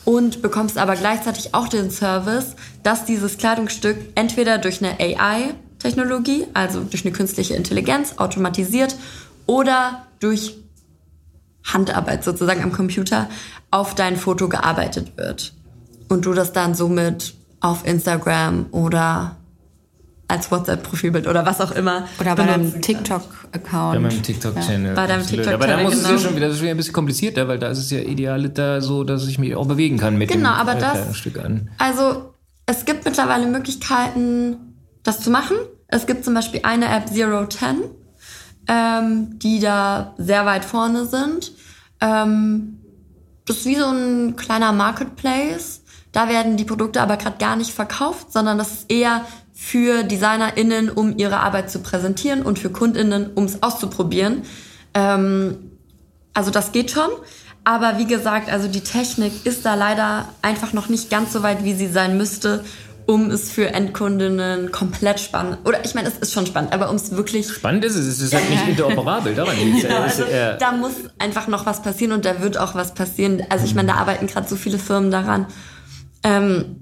[0.04, 6.80] und bekommst aber gleichzeitig auch den Service, dass dieses Kleidungsstück entweder durch eine AI-Technologie, also
[6.80, 8.96] durch eine künstliche Intelligenz automatisiert
[9.46, 10.58] oder durch
[11.64, 13.30] Handarbeit sozusagen am Computer
[13.70, 15.54] auf dein Foto gearbeitet wird.
[16.10, 19.36] Und du das dann somit auf Instagram oder
[20.28, 22.09] als WhatsApp-Profilbild oder was auch immer.
[22.20, 23.94] Oder bei deinem TikTok-Account.
[23.94, 24.88] Bei meinem TikTok-Channel.
[24.88, 24.94] Ja.
[24.94, 25.54] Bei deinem TikTok-Channel.
[25.54, 26.14] Aber da muss genau.
[26.14, 28.00] es ja schon wieder, das ist wieder ein bisschen komplizierter, weil da ist es ja
[28.00, 31.38] ideal da so, dass ich mich auch bewegen kann mit genau, dem aber das, Stück
[31.38, 31.70] an.
[31.78, 32.34] Also
[32.66, 34.57] Es gibt mittlerweile Möglichkeiten,
[35.04, 35.57] das zu machen.
[35.86, 37.82] Es gibt zum Beispiel eine App Zero Ten,
[38.66, 41.52] ähm, die da sehr weit vorne sind.
[42.00, 42.80] Ähm,
[43.46, 45.82] das ist wie so ein kleiner Marketplace.
[46.16, 50.88] Da werden die Produkte aber gerade gar nicht verkauft, sondern das ist eher für DesignerInnen,
[50.88, 54.44] um ihre Arbeit zu präsentieren und für KundInnen, um es auszuprobieren.
[54.94, 55.58] Ähm,
[56.32, 57.10] also das geht schon.
[57.64, 61.64] Aber wie gesagt, also die Technik ist da leider einfach noch nicht ganz so weit,
[61.64, 62.64] wie sie sein müsste,
[63.04, 66.96] um es für Endkundinnen komplett spannend, oder ich meine, es ist schon spannend, aber um
[66.96, 67.46] es wirklich...
[67.46, 70.24] Spannend ist es, es ist halt nicht interoperabel, daran liegt genau, also,
[70.58, 73.42] Da muss einfach noch was passieren und da wird auch was passieren.
[73.50, 75.46] Also ich meine, da arbeiten gerade so viele Firmen daran.
[76.26, 76.76] Ähm,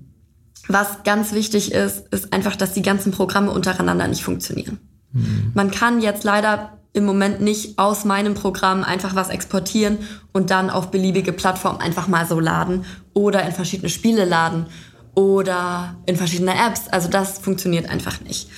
[0.69, 4.81] was ganz wichtig ist, ist einfach, dass die ganzen Programme untereinander nicht funktionieren.
[5.13, 5.53] Mhm.
[5.55, 9.99] Man kann jetzt leider im Moment nicht aus meinem Programm einfach was exportieren
[10.33, 14.67] und dann auf beliebige Plattformen einfach mal so laden oder in verschiedene Spiele laden
[15.15, 16.89] oder in verschiedene Apps.
[16.89, 18.49] Also das funktioniert einfach nicht.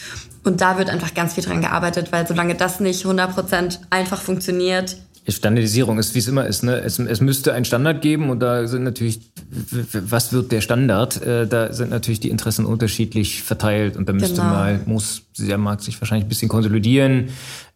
[0.44, 4.96] Und da wird einfach ganz viel dran gearbeitet, weil solange das nicht 100% einfach funktioniert,
[5.32, 6.62] Standardisierung ist, wie es immer ist.
[6.62, 6.80] Ne?
[6.80, 9.20] Es, es müsste einen Standard geben und da sind natürlich,
[9.92, 11.20] was wird der Standard?
[11.22, 14.50] Äh, da sind natürlich die Interessen unterschiedlich verteilt und da müsste genau.
[14.52, 17.30] mal, muss der Markt sich wahrscheinlich ein bisschen konsolidieren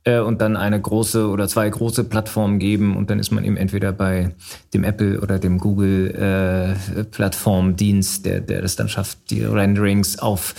[0.05, 3.57] äh, und dann eine große oder zwei große Plattformen geben und dann ist man eben
[3.57, 4.35] entweder bei
[4.73, 10.55] dem Apple oder dem Google äh, Plattformdienst, der, der das dann schafft, die Renderings auf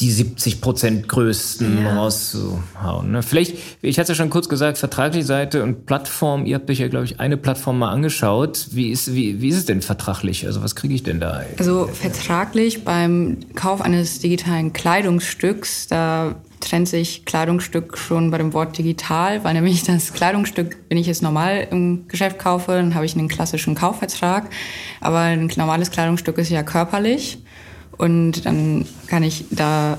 [0.00, 1.96] die 70 Prozent größten ja.
[1.96, 3.12] rauszuhauen.
[3.12, 3.22] Ne?
[3.22, 6.80] Vielleicht, ich hatte es ja schon kurz gesagt, vertragliche Seite und Plattform, ihr habt euch
[6.80, 8.68] ja, glaube ich, eine Plattform mal angeschaut.
[8.72, 10.46] Wie ist, wie, wie ist es denn vertraglich?
[10.46, 11.42] Also was kriege ich denn da?
[11.58, 16.34] Also vertraglich beim Kauf eines digitalen Kleidungsstücks, da
[16.64, 21.22] trennt sich Kleidungsstück schon bei dem Wort digital, weil nämlich das Kleidungsstück, wenn ich es
[21.22, 24.50] normal im Geschäft kaufe, dann habe ich einen klassischen Kaufvertrag.
[25.00, 27.43] Aber ein normales Kleidungsstück ist ja körperlich.
[27.98, 29.98] Und dann kann ich da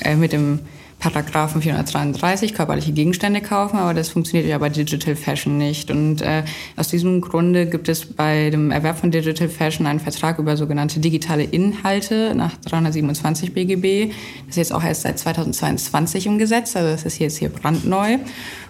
[0.00, 0.60] äh, mit dem
[0.98, 5.92] Paragraphen 433 körperliche Gegenstände kaufen, aber das funktioniert ja bei Digital Fashion nicht.
[5.92, 6.42] Und äh,
[6.76, 10.98] aus diesem Grunde gibt es bei dem Erwerb von Digital Fashion einen Vertrag über sogenannte
[10.98, 14.12] digitale Inhalte nach 327 BGB.
[14.46, 18.18] Das ist jetzt auch erst seit 2022 im Gesetz, also das ist jetzt hier brandneu.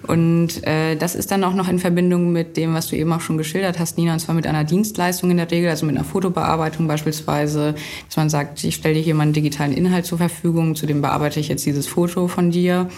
[0.06, 3.20] Und äh, das ist dann auch noch in Verbindung mit dem, was du eben auch
[3.20, 6.04] schon geschildert hast, Nina, und zwar mit einer Dienstleistung in der Regel, also mit einer
[6.04, 7.74] Fotobearbeitung beispielsweise,
[8.06, 11.02] dass man sagt, ich stelle dir hier mal einen digitalen Inhalt zur Verfügung, zu dem
[11.02, 12.88] bearbeite ich jetzt dieses Foto von dir.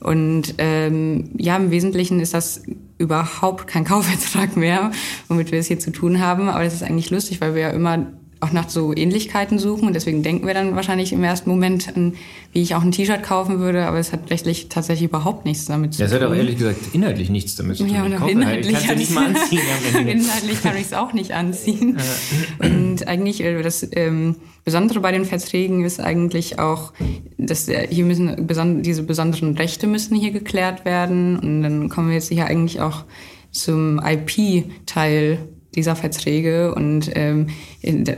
[0.00, 2.62] Und ähm, ja, im Wesentlichen ist das
[2.98, 4.90] überhaupt kein Kaufvertrag mehr,
[5.28, 6.48] womit wir es hier zu tun haben.
[6.48, 8.06] Aber das ist eigentlich lustig, weil wir ja immer
[8.42, 12.14] auch nach so Ähnlichkeiten suchen und deswegen denken wir dann wahrscheinlich im ersten Moment an,
[12.52, 15.94] wie ich auch ein T-Shirt kaufen würde, aber es hat rechtlich tatsächlich überhaupt nichts damit
[15.94, 16.16] zu ja, tun.
[16.16, 17.94] Es hat auch ehrlich gesagt inhaltlich nichts damit zu tun.
[17.94, 19.60] Ja, und auch inhaltlich, kannst ja nicht mal anziehen.
[20.08, 21.98] inhaltlich kann ich es auch nicht anziehen.
[22.58, 26.92] und eigentlich äh, das ähm, Besondere bei den Verträgen ist eigentlich auch,
[27.38, 32.14] dass hier müssen beson diese besonderen Rechte müssen hier geklärt werden und dann kommen wir
[32.14, 33.04] jetzt hier eigentlich auch
[33.50, 35.38] zum IP-Teil
[35.74, 37.46] dieser Verträge und ähm,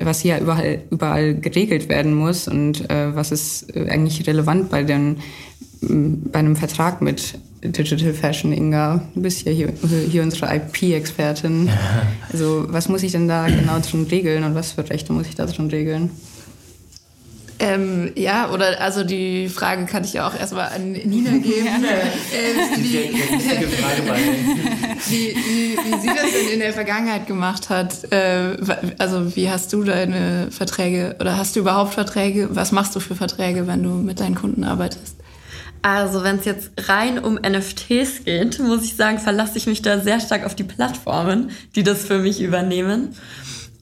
[0.00, 4.82] was hier überall, überall geregelt werden muss und äh, was ist äh, eigentlich relevant bei,
[4.82, 5.16] den,
[5.80, 9.02] bei einem Vertrag mit Digital Fashion, Inga.
[9.14, 9.72] Du bist ja hier,
[10.10, 11.70] hier unsere IP-Expertin.
[12.32, 15.36] Also was muss ich denn da genau drin regeln und was für Rechte muss ich
[15.36, 16.10] da drin regeln?
[17.60, 21.66] Ähm, ja, oder also die Frage kann ich ja auch erstmal an Nina geben.
[21.66, 21.72] Ja.
[22.34, 22.92] Ähm, wie,
[25.08, 28.12] wie, wie, wie, sie das denn in der Vergangenheit gemacht hat.
[28.12, 28.56] Äh,
[28.98, 32.48] also wie hast du deine Verträge oder hast du überhaupt Verträge?
[32.50, 35.16] Was machst du für Verträge, wenn du mit deinen Kunden arbeitest?
[35.82, 40.00] Also wenn es jetzt rein um NFTs geht, muss ich sagen, verlasse ich mich da
[40.00, 43.14] sehr stark auf die Plattformen, die das für mich übernehmen.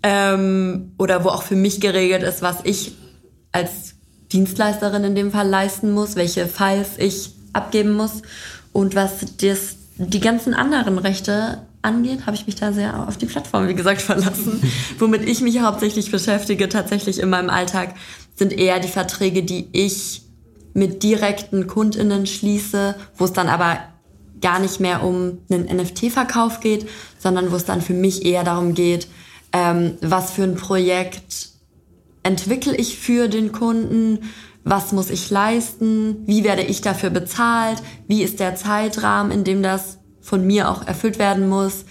[0.02, 2.96] Ähm, oder wo auch für mich geregelt ist, was ich
[3.52, 3.94] als
[4.32, 8.22] Dienstleisterin in dem Fall leisten muss, welche Files ich abgeben muss
[8.72, 13.26] und was das, die ganzen anderen Rechte angeht, habe ich mich da sehr auf die
[13.26, 14.62] Plattform, wie gesagt, verlassen.
[14.98, 17.94] Womit ich mich hauptsächlich beschäftige, tatsächlich in meinem Alltag,
[18.34, 20.22] sind eher die Verträge, die ich
[20.74, 23.78] mit direkten KundInnen schließe, wo es dann aber
[24.40, 26.88] gar nicht mehr um einen NFT-Verkauf geht,
[27.18, 29.06] sondern wo es dann für mich eher darum geht,
[29.52, 31.51] ähm, was für ein Projekt
[32.22, 34.30] entwickle ich für den Kunden?
[34.64, 36.26] Was muss ich leisten?
[36.26, 37.82] Wie werde ich dafür bezahlt?
[38.06, 41.84] Wie ist der Zeitrahmen, in dem das von mir auch erfüllt werden muss?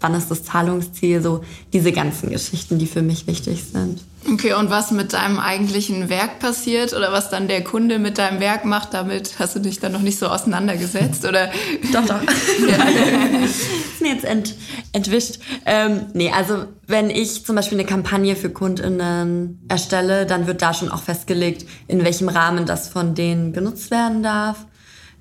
[0.00, 1.42] Wann ist das Zahlungsziel, so
[1.72, 4.00] diese ganzen Geschichten, die für mich wichtig sind.
[4.30, 8.40] Okay, und was mit deinem eigentlichen Werk passiert oder was dann der Kunde mit deinem
[8.40, 11.50] Werk macht, damit hast du dich dann noch nicht so auseinandergesetzt oder?
[11.92, 12.20] doch, doch.
[12.68, 13.44] ja.
[13.44, 14.54] ist mir jetzt ent,
[14.92, 15.38] entwischt.
[15.64, 20.74] Ähm, nee, also wenn ich zum Beispiel eine Kampagne für KundInnen erstelle, dann wird da
[20.74, 24.66] schon auch festgelegt, in welchem Rahmen das von denen genutzt werden darf.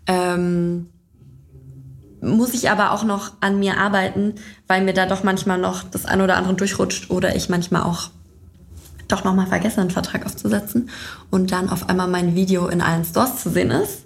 [0.08, 0.88] Ähm,
[2.22, 4.36] muss ich aber auch noch an mir arbeiten,
[4.68, 8.10] weil mir da doch manchmal noch das ein oder andere durchrutscht oder ich manchmal auch
[9.08, 10.90] doch nochmal vergesse, einen Vertrag aufzusetzen
[11.30, 14.04] und dann auf einmal mein Video in allen Stores zu sehen ist.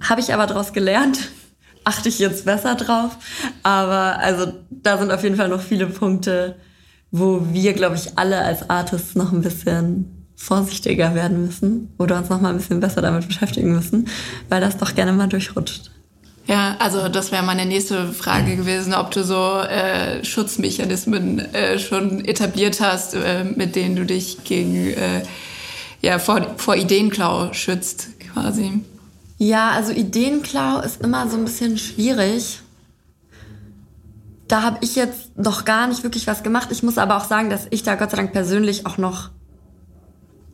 [0.00, 1.30] Habe ich aber daraus gelernt,
[1.84, 3.16] achte ich jetzt besser drauf.
[3.62, 6.56] Aber also da sind auf jeden Fall noch viele Punkte,
[7.10, 12.28] wo wir, glaube ich, alle als Artists noch ein bisschen vorsichtiger werden müssen oder uns
[12.28, 14.08] noch mal ein bisschen besser damit beschäftigen müssen,
[14.48, 15.92] weil das doch gerne mal durchrutscht.
[16.46, 22.22] Ja, also das wäre meine nächste Frage gewesen, ob du so äh, Schutzmechanismen äh, schon
[22.24, 25.22] etabliert hast, äh, mit denen du dich gegen äh,
[26.02, 28.80] ja vor, vor Ideenklau schützt, quasi.
[29.38, 32.60] Ja, also Ideenklau ist immer so ein bisschen schwierig.
[34.46, 36.68] Da habe ich jetzt noch gar nicht wirklich was gemacht.
[36.70, 39.30] Ich muss aber auch sagen, dass ich da Gott sei Dank persönlich auch noch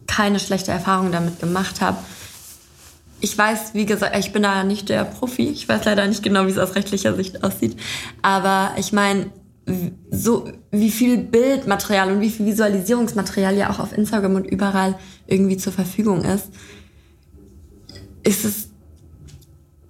[0.06, 1.98] keine schlechte Erfahrung damit gemacht habe
[3.20, 5.48] ich weiß, wie gesagt, ich bin da nicht der Profi.
[5.48, 7.76] Ich weiß leider nicht genau, wie es aus rechtlicher Sicht aussieht.
[8.22, 9.30] Aber ich meine,
[10.10, 15.56] so wie viel Bildmaterial und wie viel Visualisierungsmaterial ja auch auf Instagram und überall irgendwie
[15.56, 16.48] zur Verfügung ist,
[18.22, 18.68] ist es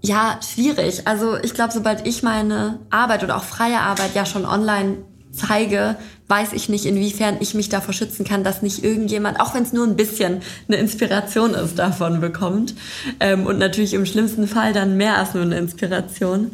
[0.02, 1.06] ja schwierig.
[1.06, 4.98] Also ich glaube, sobald ich meine Arbeit oder auch freie Arbeit ja schon online
[5.32, 5.96] zeige,
[6.30, 9.72] weiß ich nicht, inwiefern ich mich davor schützen kann, dass nicht irgendjemand, auch wenn es
[9.72, 12.74] nur ein bisschen eine Inspiration ist, davon bekommt.
[13.18, 16.52] Ähm, und natürlich im schlimmsten Fall dann mehr als nur eine Inspiration.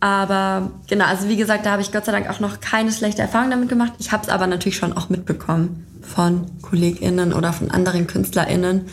[0.00, 3.22] Aber genau, also wie gesagt, da habe ich Gott sei Dank auch noch keine schlechte
[3.22, 3.92] Erfahrung damit gemacht.
[4.00, 8.86] Ich habe es aber natürlich schon auch mitbekommen von KollegInnen oder von anderen KünstlerInnen,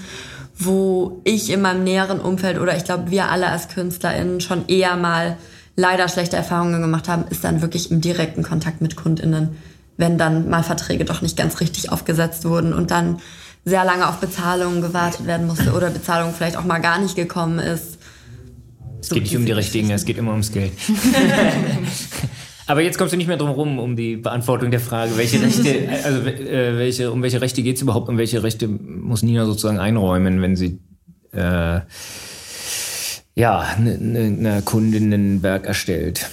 [0.55, 4.95] wo ich in meinem näheren Umfeld oder ich glaube wir alle als KünstlerInnen schon eher
[4.97, 5.37] mal
[5.75, 9.57] leider schlechte Erfahrungen gemacht haben, ist dann wirklich im direkten Kontakt mit KundInnen,
[9.99, 13.17] wenn dann mal Verträge doch nicht ganz richtig aufgesetzt wurden und dann
[13.65, 17.59] sehr lange auf Bezahlungen gewartet werden musste oder Bezahlung vielleicht auch mal gar nicht gekommen
[17.59, 17.99] ist.
[19.01, 20.71] Es so geht nicht um die richtigen, es geht immer ums Geld.
[22.65, 25.89] Aber jetzt kommst du nicht mehr drum herum, um die Beantwortung der Frage, welche Rechte,
[26.03, 29.79] also äh, welche, um welche Rechte geht es überhaupt und welche Rechte muss Nina sozusagen
[29.79, 30.79] einräumen, wenn sie
[31.33, 31.81] äh,
[33.35, 36.29] ja, eine ne, ne Kundinnenwerk erstellt?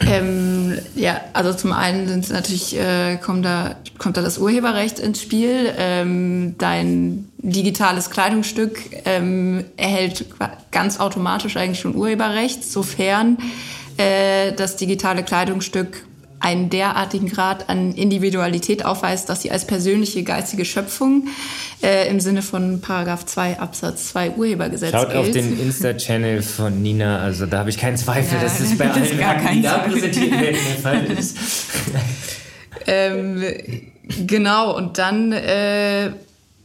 [0.00, 0.61] Ähm,
[0.94, 5.72] ja, also zum einen sind natürlich äh, kommt da kommt da das Urheberrecht ins Spiel.
[5.76, 10.26] Ähm, dein digitales Kleidungsstück ähm, erhält
[10.70, 13.38] ganz automatisch eigentlich schon Urheberrecht, sofern
[13.96, 16.04] äh, das digitale Kleidungsstück
[16.42, 21.28] einen derartigen Grad an Individualität aufweist, dass sie als persönliche geistige Schöpfung
[21.82, 25.18] äh, im Sinne von Paragraph 2 Absatz 2 Urhebergesetz Schaut gilt.
[25.18, 28.90] auf den Insta-Channel von Nina, also da habe ich keinen Zweifel, ja, dass es bei
[28.90, 31.36] allen Werken, die da präsentiert werden, der Fall ist.
[32.86, 33.44] ähm,
[34.26, 36.10] genau, und dann äh,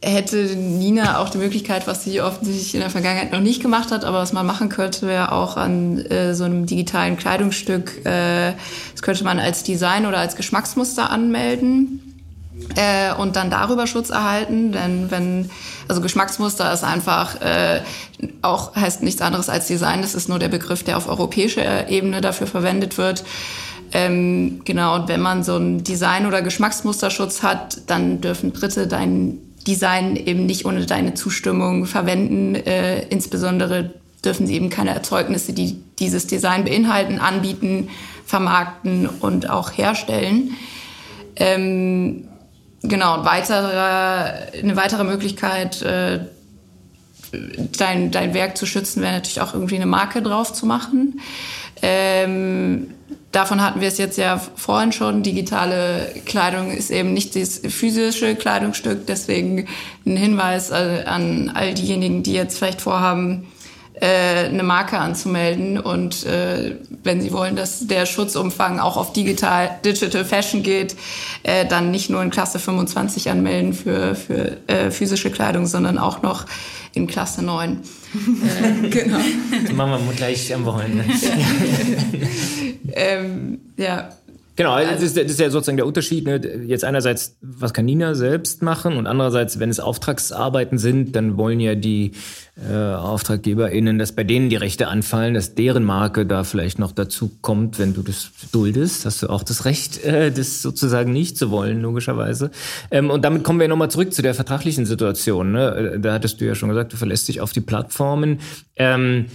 [0.00, 4.04] hätte Nina auch die Möglichkeit, was sie offensichtlich in der Vergangenheit noch nicht gemacht hat,
[4.04, 8.52] aber was man machen könnte, wäre auch an äh, so einem digitalen Kleidungsstück, äh,
[8.92, 12.02] das könnte man als Design oder als Geschmacksmuster anmelden.
[12.74, 15.48] Äh, und dann darüber Schutz erhalten, denn wenn
[15.86, 17.82] also Geschmacksmuster ist einfach äh,
[18.42, 20.02] auch heißt nichts anderes als Design.
[20.02, 23.22] Das ist nur der Begriff, der auf europäischer Ebene dafür verwendet wird.
[23.92, 29.47] Ähm, genau, und wenn man so einen Design- oder Geschmacksmusterschutz hat, dann dürfen Dritte deinen
[29.68, 32.54] Design eben nicht ohne deine Zustimmung verwenden.
[32.54, 33.94] Äh, insbesondere
[34.24, 37.90] dürfen sie eben keine Erzeugnisse, die dieses Design beinhalten, anbieten,
[38.24, 40.56] vermarkten und auch herstellen.
[41.36, 42.24] Ähm,
[42.82, 46.20] genau, weitere, eine weitere Möglichkeit, äh,
[47.76, 51.20] dein, dein Werk zu schützen, wäre natürlich auch irgendwie eine Marke drauf zu machen.
[51.82, 52.94] Ähm,
[53.32, 55.22] davon hatten wir es jetzt ja vorhin schon.
[55.22, 59.06] Digitale Kleidung ist eben nicht das physische Kleidungsstück.
[59.06, 59.66] Deswegen
[60.06, 63.46] ein Hinweis an all diejenigen, die jetzt vielleicht vorhaben,
[64.00, 69.70] äh, eine Marke anzumelden und äh, wenn Sie wollen, dass der Schutzumfang auch auf digital
[69.84, 70.96] Digital Fashion geht,
[71.42, 76.22] äh, dann nicht nur in Klasse 25 anmelden für, für äh, physische Kleidung, sondern auch
[76.22, 76.46] noch
[76.94, 77.80] in Klasse 9.
[78.14, 79.18] äh, genau.
[79.62, 81.04] Das machen wir gleich am Wochenende.
[82.92, 84.10] ähm, ja,
[84.58, 86.26] Genau, also das, ist, das ist ja sozusagen der Unterschied.
[86.26, 86.40] Ne?
[86.66, 91.60] Jetzt einerseits, was kann Nina selbst machen und andererseits, wenn es Auftragsarbeiten sind, dann wollen
[91.60, 92.10] ja die
[92.68, 97.30] äh, AuftraggeberInnen, dass bei denen die Rechte anfallen, dass deren Marke da vielleicht noch dazu
[97.40, 101.52] kommt, wenn du das duldest, hast du auch das Recht, äh, das sozusagen nicht zu
[101.52, 102.50] wollen, logischerweise.
[102.90, 105.52] Ähm, und damit kommen wir nochmal zurück zu der vertraglichen Situation.
[105.52, 105.92] Ne?
[105.94, 108.40] Äh, da hattest du ja schon gesagt, du verlässt dich auf die Plattformen.
[108.74, 109.26] Ähm,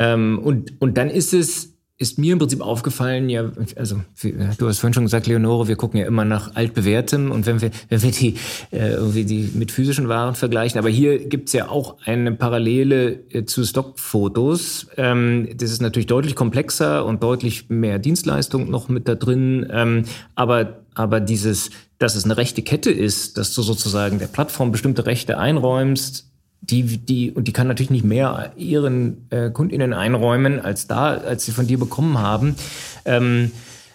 [0.00, 1.71] ähm, und, und dann ist es
[2.02, 6.00] ist mir im Prinzip aufgefallen, ja, also du hast vorhin schon gesagt, Leonore, wir gucken
[6.00, 8.34] ja immer nach altbewährtem und wenn wir, wenn wir die
[8.72, 13.44] äh, irgendwie die mit physischen Waren vergleichen, aber hier gibt's ja auch eine Parallele äh,
[13.44, 14.88] zu Stockfotos.
[14.96, 20.04] Ähm, das ist natürlich deutlich komplexer und deutlich mehr Dienstleistung noch mit da drin, ähm,
[20.34, 25.06] aber aber dieses, dass es eine rechte Kette ist, dass du sozusagen der Plattform bestimmte
[25.06, 26.31] Rechte einräumst,
[26.62, 31.44] die, die, und die kann natürlich nicht mehr ihren äh, KundInnen einräumen, als da, als
[31.44, 32.54] sie von dir bekommen haben.
[33.04, 33.50] Ähm,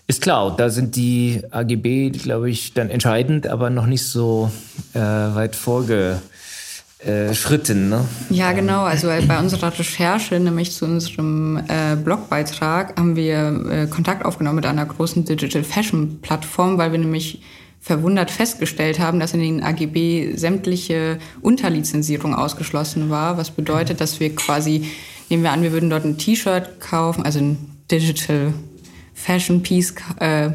[0.05, 4.51] ist klar, da sind die AGB, glaube ich, dann entscheidend, aber noch nicht so
[4.93, 7.89] äh, weit vorgeschritten.
[7.89, 8.05] Ne?
[8.29, 8.83] Ja, genau.
[8.83, 14.55] Also äh, bei unserer Recherche, nämlich zu unserem äh, Blogbeitrag, haben wir äh, Kontakt aufgenommen
[14.57, 17.41] mit einer großen Digital Fashion Plattform, weil wir nämlich
[17.87, 24.35] verwundert festgestellt haben, dass in den AGB sämtliche Unterlizenzierung ausgeschlossen war, was bedeutet, dass wir
[24.35, 24.83] quasi,
[25.29, 27.57] nehmen wir an, wir würden dort ein T-Shirt kaufen, also ein
[27.89, 28.53] Digital
[29.13, 30.49] Fashion Piece äh,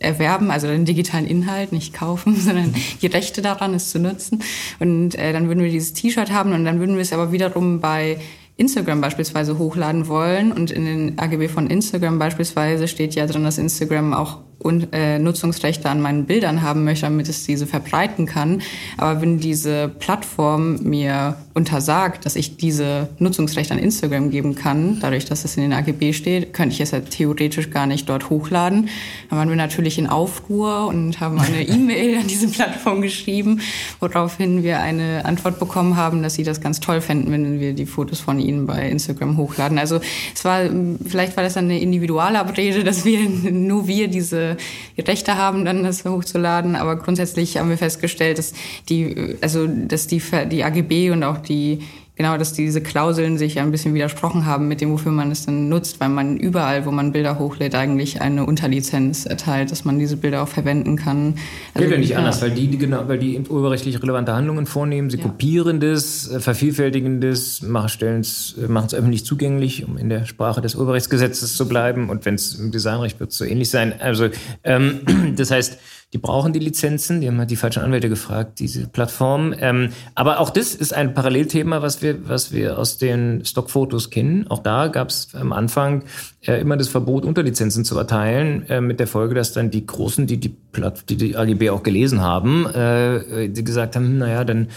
[0.00, 4.42] erwerben, also den digitalen Inhalt, nicht kaufen, sondern die Rechte daran, es zu nutzen.
[4.80, 7.78] Und äh, dann würden wir dieses T-Shirt haben und dann würden wir es aber wiederum
[7.78, 8.18] bei
[8.56, 10.50] Instagram beispielsweise hochladen wollen.
[10.50, 15.18] Und in den AGB von Instagram beispielsweise steht ja drin, dass Instagram auch und, äh,
[15.18, 18.62] Nutzungsrechte an meinen Bildern haben möchte, damit es diese verbreiten kann.
[18.96, 25.26] Aber wenn diese Plattform mir untersagt, dass ich diese Nutzungsrechte an Instagram geben kann, dadurch,
[25.26, 28.88] dass es in den AGB steht, könnte ich es ja theoretisch gar nicht dort hochladen.
[29.28, 33.60] Dann waren wir natürlich in Aufruhr und haben eine E-Mail an diese Plattform geschrieben,
[34.00, 37.86] woraufhin wir eine Antwort bekommen haben, dass sie das ganz toll fänden, wenn wir die
[37.86, 39.78] Fotos von ihnen bei Instagram hochladen.
[39.78, 40.00] Also
[40.34, 40.62] es war,
[41.06, 44.53] vielleicht war das eine Individualabrede, dass wir nur wir diese
[44.96, 46.76] die Rechte haben, dann das hochzuladen.
[46.76, 48.52] Aber grundsätzlich haben wir festgestellt, dass
[48.88, 51.80] die, also dass die, die AGB und auch die
[52.16, 55.68] genau, dass diese Klauseln sich ein bisschen widersprochen haben mit dem, wofür man es dann
[55.68, 60.16] nutzt, weil man überall, wo man Bilder hochlädt, eigentlich eine Unterlizenz erteilt, dass man diese
[60.16, 61.34] Bilder auch verwenden kann.
[61.74, 62.18] Also, Geht ja nicht ja.
[62.18, 65.22] anders, weil die, die, genau, weil die urheberrechtlich relevante Handlungen vornehmen, sie ja.
[65.24, 70.74] kopieren das, äh, vervielfältigen das, machen es äh, öffentlich zugänglich, um in der Sprache des
[70.74, 72.10] Urheberrechtsgesetzes zu bleiben.
[72.10, 73.94] Und wenn es im Designrecht wird, so ähnlich sein.
[74.00, 74.28] Also
[74.62, 75.00] ähm,
[75.36, 75.78] das heißt,
[76.14, 79.52] die brauchen die Lizenzen, die haben halt die falschen Anwälte gefragt, diese Plattform.
[79.58, 84.46] Ähm, aber auch das ist ein Parallelthema, was wir, was wir aus den Stockfotos kennen.
[84.48, 86.04] Auch da gab es am Anfang
[86.42, 90.28] äh, immer das Verbot, Unterlizenzen zu erteilen, äh, mit der Folge, dass dann die Großen,
[90.28, 94.68] die die, Platt, die, die AGB auch gelesen haben, äh, die gesagt haben, naja, dann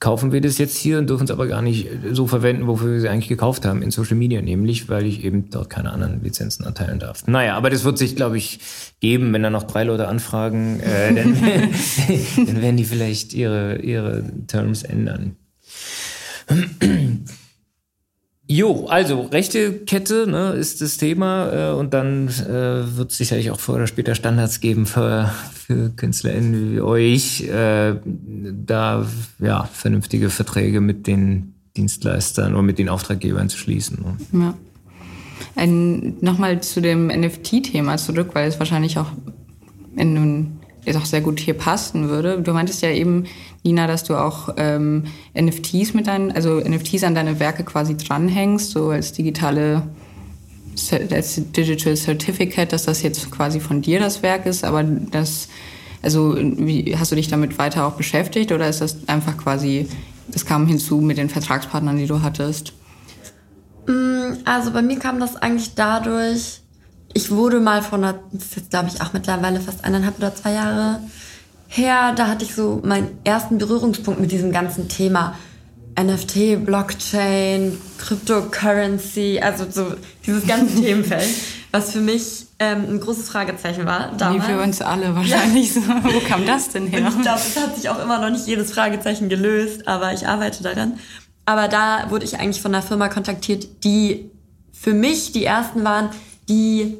[0.00, 3.00] kaufen wir das jetzt hier und dürfen es aber gar nicht so verwenden, wofür wir
[3.00, 6.64] sie eigentlich gekauft haben, in Social Media nämlich, weil ich eben dort keine anderen Lizenzen
[6.64, 7.26] erteilen darf.
[7.26, 8.60] Naja, aber das wird sich, glaube ich,
[9.00, 14.22] geben, wenn da noch drei Leute anfragen, äh, dann, dann werden die vielleicht ihre, ihre
[14.46, 15.36] Terms ändern.
[18.50, 23.50] Jo, also rechte Kette ne, ist das Thema äh, und dann äh, wird es sicherlich
[23.50, 29.06] auch früher oder später Standards geben für, für KünstlerInnen wie euch, äh, da
[29.38, 34.16] ja vernünftige Verträge mit den Dienstleistern oder mit den Auftraggebern zu schließen.
[34.32, 34.54] Ne?
[35.56, 35.66] Ja.
[35.66, 39.12] Nochmal zu dem NFT-Thema zurück, weil es wahrscheinlich auch
[39.94, 40.57] in
[40.88, 42.40] jetzt auch sehr gut hier passen würde.
[42.40, 43.24] Du meintest ja eben,
[43.62, 45.04] Nina, dass du auch ähm,
[45.38, 49.82] NFTs mit deinen, also NFTs an deine Werke quasi dranhängst, so als digitale
[51.10, 55.48] als Digital Certificate, dass das jetzt quasi von dir das Werk ist, aber das,
[56.02, 59.88] also wie, hast du dich damit weiter auch beschäftigt oder ist das einfach quasi,
[60.28, 62.72] das kam hinzu mit den Vertragspartnern, die du hattest?
[63.86, 66.60] Mm, also bei mir kam das eigentlich dadurch,
[67.14, 70.34] ich wurde mal von einer, das ist jetzt glaube ich auch mittlerweile fast eineinhalb oder
[70.34, 71.00] zwei Jahre
[71.68, 75.34] her, da hatte ich so meinen ersten Berührungspunkt mit diesem ganzen Thema
[75.98, 79.94] NFT, Blockchain, Cryptocurrency, also so
[80.24, 81.28] dieses ganze Themenfeld,
[81.72, 84.12] was für mich ähm, ein großes Fragezeichen war.
[84.16, 84.46] Damals.
[84.46, 85.82] Wie für uns alle wahrscheinlich ja.
[85.82, 85.88] so.
[86.14, 87.00] Wo kam das denn her?
[87.00, 90.26] Und ich glaube, es hat sich auch immer noch nicht jedes Fragezeichen gelöst, aber ich
[90.26, 90.98] arbeite daran.
[91.44, 94.30] Aber da wurde ich eigentlich von einer Firma kontaktiert, die
[94.72, 96.10] für mich die ersten waren,
[96.48, 96.96] die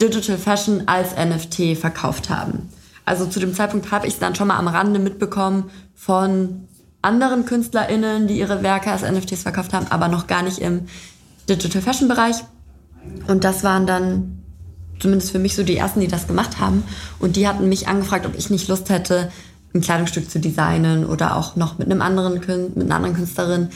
[0.00, 2.68] Digital Fashion als NFT verkauft haben.
[3.04, 6.68] Also zu dem Zeitpunkt habe ich es dann schon mal am Rande mitbekommen von
[7.02, 10.86] anderen KünstlerInnen, die ihre Werke als NFTs verkauft haben, aber noch gar nicht im
[11.48, 12.36] Digital Fashion Bereich.
[13.26, 14.42] Und das waren dann
[15.00, 16.84] zumindest für mich so die ersten, die das gemacht haben.
[17.18, 19.30] Und die hatten mich angefragt, ob ich nicht Lust hätte,
[19.74, 23.68] ein Kleidungsstück zu designen oder auch noch mit einem anderen mit einer anderen Künstlerin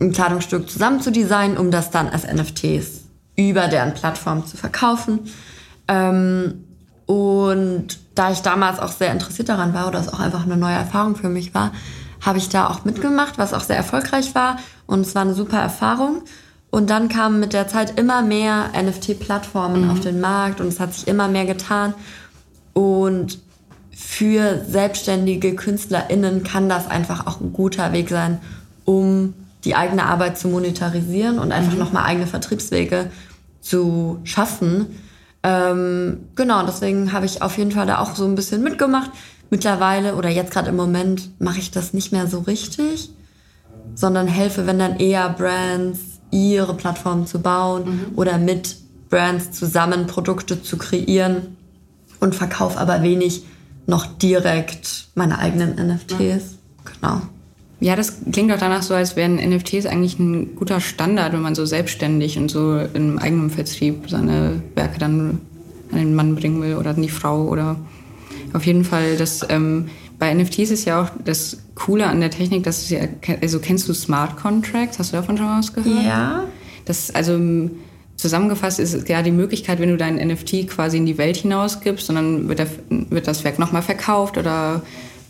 [0.00, 3.07] ein Kleidungsstück zusammen zu designen, um das dann als NFTs
[3.38, 5.20] über deren Plattform zu verkaufen.
[5.86, 6.64] Ähm,
[7.06, 10.74] und da ich damals auch sehr interessiert daran war oder es auch einfach eine neue
[10.74, 11.72] Erfahrung für mich war,
[12.20, 14.58] habe ich da auch mitgemacht, was auch sehr erfolgreich war.
[14.86, 16.22] Und es war eine super Erfahrung.
[16.70, 19.90] Und dann kamen mit der Zeit immer mehr NFT-Plattformen mhm.
[19.90, 21.94] auf den Markt und es hat sich immer mehr getan.
[22.74, 23.38] Und
[23.90, 28.38] für selbstständige KünstlerInnen kann das einfach auch ein guter Weg sein,
[28.84, 29.32] um
[29.64, 31.78] die eigene Arbeit zu monetarisieren und einfach mhm.
[31.78, 33.10] nochmal eigene Vertriebswege
[33.68, 34.86] zu schaffen.
[35.42, 39.10] Ähm, genau, deswegen habe ich auf jeden Fall da auch so ein bisschen mitgemacht.
[39.50, 43.10] Mittlerweile oder jetzt gerade im Moment mache ich das nicht mehr so richtig,
[43.94, 46.00] sondern helfe, wenn dann eher Brands
[46.30, 48.18] ihre Plattformen zu bauen mhm.
[48.18, 48.76] oder mit
[49.08, 51.56] Brands zusammen Produkte zu kreieren
[52.20, 53.44] und verkaufe aber wenig
[53.86, 56.58] noch direkt meine eigenen NFTs.
[56.84, 57.22] Genau.
[57.80, 61.54] Ja, das klingt doch danach so, als wären NFTs eigentlich ein guter Standard, wenn man
[61.54, 65.40] so selbstständig und so im eigenen Vertrieb seine Werke dann
[65.92, 67.76] an den Mann bringen will oder an die Frau oder
[68.52, 69.86] auf jeden Fall, das ähm,
[70.18, 73.00] bei NFTs ist ja auch das Coole an der Technik, dass ja,
[73.40, 74.98] also kennst du Smart Contracts?
[74.98, 76.04] Hast du davon schon was gehört?
[76.04, 76.44] Ja.
[76.84, 77.38] Das, also
[78.18, 82.16] Zusammengefasst ist ja die Möglichkeit, wenn du dein NFT quasi in die Welt hinausgibst und
[82.16, 84.82] dann wird, der, wird das Werk nochmal verkauft oder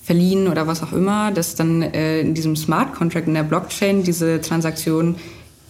[0.09, 4.05] verliehen oder was auch immer, dass dann äh, in diesem Smart Contract in der Blockchain
[4.05, 5.17] diese Transaktion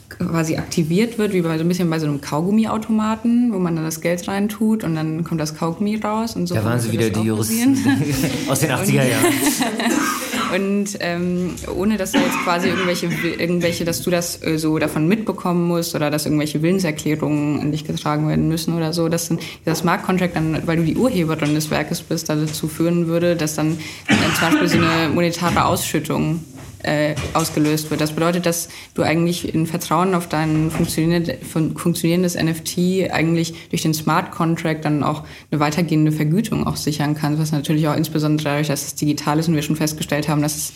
[0.08, 3.84] quasi aktiviert wird, wie bei so ein bisschen bei so einem Kaugummiautomaten, wo man dann
[3.84, 6.54] das Geld reintut und dann kommt das Kaugummi raus und so.
[6.54, 7.76] Da waren sie wieder die Juristen
[8.48, 9.26] aus den 80er Jahren.
[10.54, 15.06] und ähm, ohne dass da jetzt quasi irgendwelche, irgendwelche, dass du das äh, so davon
[15.06, 19.38] mitbekommen musst oder dass irgendwelche Willenserklärungen an dich getragen werden müssen oder so, dass dann
[19.64, 23.54] dieser Smart Contract dann, weil du die Urheberin des Werkes bist, dazu führen würde, dass
[23.54, 23.78] dann,
[24.08, 26.40] dann zum Beispiel so eine monetare Ausschüttung
[26.82, 28.00] äh, ausgelöst wird.
[28.00, 34.30] Das bedeutet, dass du eigentlich in Vertrauen auf dein funktionierendes NFT eigentlich durch den Smart
[34.30, 38.86] Contract dann auch eine weitergehende Vergütung auch sichern kannst, was natürlich auch insbesondere dadurch, dass
[38.86, 40.72] es digital ist und wir schon festgestellt haben, dass es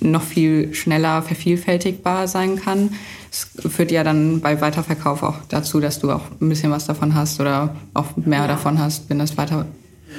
[0.00, 2.94] noch viel schneller vervielfältigbar sein kann.
[3.30, 7.14] Es führt ja dann bei Weiterverkauf auch dazu, dass du auch ein bisschen was davon
[7.14, 8.46] hast oder auch mehr ja.
[8.46, 9.66] davon hast, wenn das weiter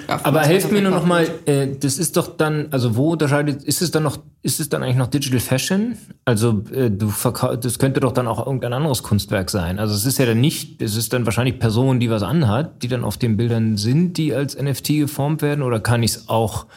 [0.08, 3.82] aber helft mir nur noch mal, äh, das ist doch dann, also wo unterscheidet, ist
[3.82, 5.98] es dann noch, ist es dann eigentlich noch Digital Fashion?
[6.26, 7.14] Also äh, du
[7.62, 9.80] das könnte doch dann auch irgendein anderes Kunstwerk sein.
[9.80, 12.88] Also es ist ja dann nicht, es ist dann wahrscheinlich Person, die was anhat, die
[12.88, 16.68] dann auf den Bildern sind, die als NFT geformt werden, oder kann ich es auch,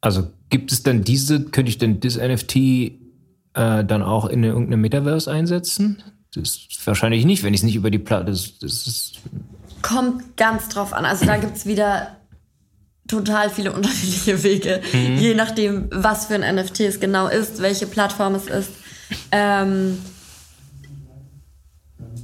[0.00, 2.92] also gibt es dann diese, könnte ich denn das NFT äh,
[3.54, 6.02] dann auch in irgendeinem Metaverse einsetzen?
[6.34, 8.26] Das ist wahrscheinlich nicht, wenn ich es nicht über die Platte.
[8.26, 9.20] Das, das ist
[9.82, 11.04] Kommt ganz drauf an.
[11.04, 12.16] Also da gibt es wieder
[13.10, 15.18] total viele unterschiedliche Wege, mhm.
[15.18, 18.70] je nachdem, was für ein NFT es genau ist, welche Plattform es ist.
[19.32, 19.98] Ähm,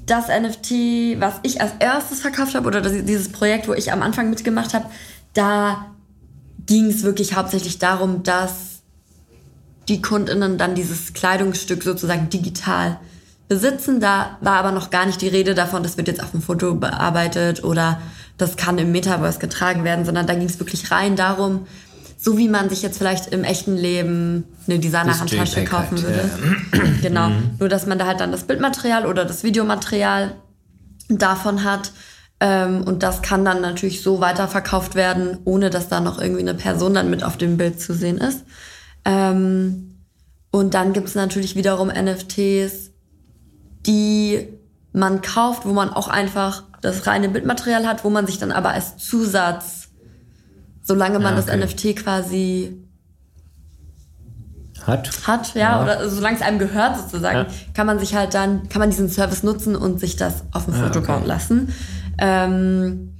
[0.06, 4.02] das NFT, was ich als erstes verkauft habe, oder das, dieses Projekt, wo ich am
[4.02, 4.86] Anfang mitgemacht habe,
[5.34, 5.86] da
[6.66, 8.82] ging es wirklich hauptsächlich darum, dass
[9.88, 12.98] die KundInnen dann dieses Kleidungsstück sozusagen digital
[13.48, 14.00] besitzen.
[14.00, 16.74] Da war aber noch gar nicht die Rede davon, das wird jetzt auf dem Foto
[16.74, 18.00] bearbeitet oder
[18.38, 21.66] das kann im Metaverse getragen werden, sondern da ging es wirklich rein darum,
[22.18, 26.30] so wie man sich jetzt vielleicht im echten Leben eine Designer-Handtasche kaufen würde.
[26.74, 26.80] Ja.
[27.02, 27.28] genau.
[27.28, 27.50] Mhm.
[27.58, 30.32] Nur, dass man da halt dann das Bildmaterial oder das Videomaterial
[31.08, 31.92] davon hat.
[32.40, 36.54] Ähm, und das kann dann natürlich so weiterverkauft werden, ohne dass da noch irgendwie eine
[36.54, 38.44] Person dann mit auf dem Bild zu sehen ist.
[39.04, 39.94] Ähm,
[40.50, 42.85] und dann gibt es natürlich wiederum NFTs,
[43.86, 44.48] die
[44.92, 48.70] man kauft, wo man auch einfach das reine Bildmaterial hat, wo man sich dann aber
[48.70, 49.88] als Zusatz,
[50.82, 51.58] solange man ja, okay.
[51.58, 52.82] das NFT quasi
[54.86, 55.82] hat, hat ja, ja.
[55.82, 57.46] oder solange es einem gehört sozusagen, ja.
[57.74, 60.74] kann man sich halt dann, kann man diesen Service nutzen und sich das auf dem
[60.74, 61.08] Foto okay.
[61.08, 61.74] bauen lassen.
[62.18, 63.16] Ähm,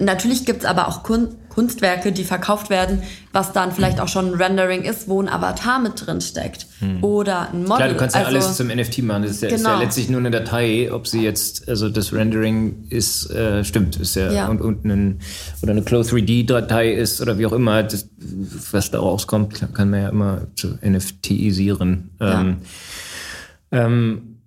[0.00, 3.02] natürlich gibt's aber auch Kunden, Kunstwerke, die verkauft werden,
[3.32, 6.66] was dann vielleicht auch schon ein Rendering ist, wo ein Avatar mit drin steckt.
[6.80, 7.02] Hm.
[7.02, 7.76] Oder ein Model.
[7.76, 9.22] Klar, du kannst ja also, alles zum NFT machen.
[9.22, 9.58] Das ist ja, genau.
[9.58, 9.84] ist ja, genau.
[9.84, 14.32] letztlich nur eine Datei, ob sie jetzt, also das Rendering ist, äh, stimmt, ist ja,
[14.32, 14.48] ja.
[14.48, 15.20] Und, und ein,
[15.62, 18.08] oder eine Close 3D-Datei ist oder wie auch immer, das,
[18.72, 22.10] was da rauskommt, kann man ja immer zu NFTisieren.
[22.20, 22.56] Ähm,
[23.70, 24.38] ähm,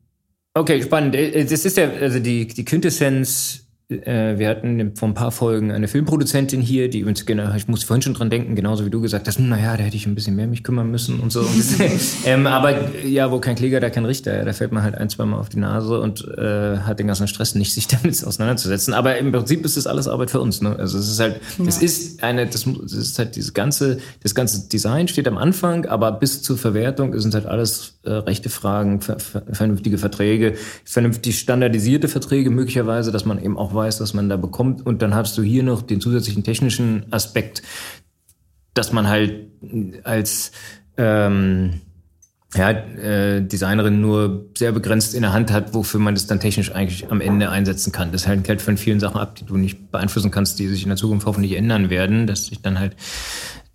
[0.54, 1.16] okay, spannend.
[1.16, 5.72] Äh, das ist ja, also die, die Quintessenz äh, wir hatten vor ein paar Folgen
[5.72, 9.00] eine Filmproduzentin hier, die uns, genau, ich muss vorhin schon dran denken, genauso wie du
[9.00, 11.46] gesagt hast, hm, naja, da hätte ich ein bisschen mehr mich kümmern müssen und so.
[12.26, 14.44] ähm, aber ja, wo kein Kläger, da kein Richter.
[14.44, 17.28] Da fällt man halt ein, zwei Mal auf die Nase und äh, hat den ganzen
[17.28, 18.94] Stress nicht, sich damit auseinanderzusetzen.
[18.94, 20.62] Aber im Prinzip ist das alles Arbeit für uns.
[20.62, 20.76] Ne?
[20.78, 21.66] Also es ist halt, ja.
[21.66, 25.86] es ist eine, das, das ist halt dieses ganze, das ganze Design steht am Anfang,
[25.86, 30.56] aber bis zur Verwertung sind halt alles äh, rechte Fragen, ver, ver, vernünftige Verträge,
[30.86, 34.86] vernünftig standardisierte Verträge möglicherweise, dass man eben auch weiß, was man da bekommt.
[34.86, 37.62] Und dann hast du hier noch den zusätzlichen technischen Aspekt,
[38.74, 39.48] dass man halt
[40.04, 40.52] als
[40.98, 41.82] ähm,
[42.56, 46.72] ja, äh, Designerin nur sehr begrenzt in der Hand hat, wofür man das dann technisch
[46.74, 48.12] eigentlich am Ende einsetzen kann.
[48.12, 50.90] Das hält halt von vielen Sachen ab, die du nicht beeinflussen kannst, die sich in
[50.90, 52.96] der Zukunft hoffentlich ändern werden, dass ich dann halt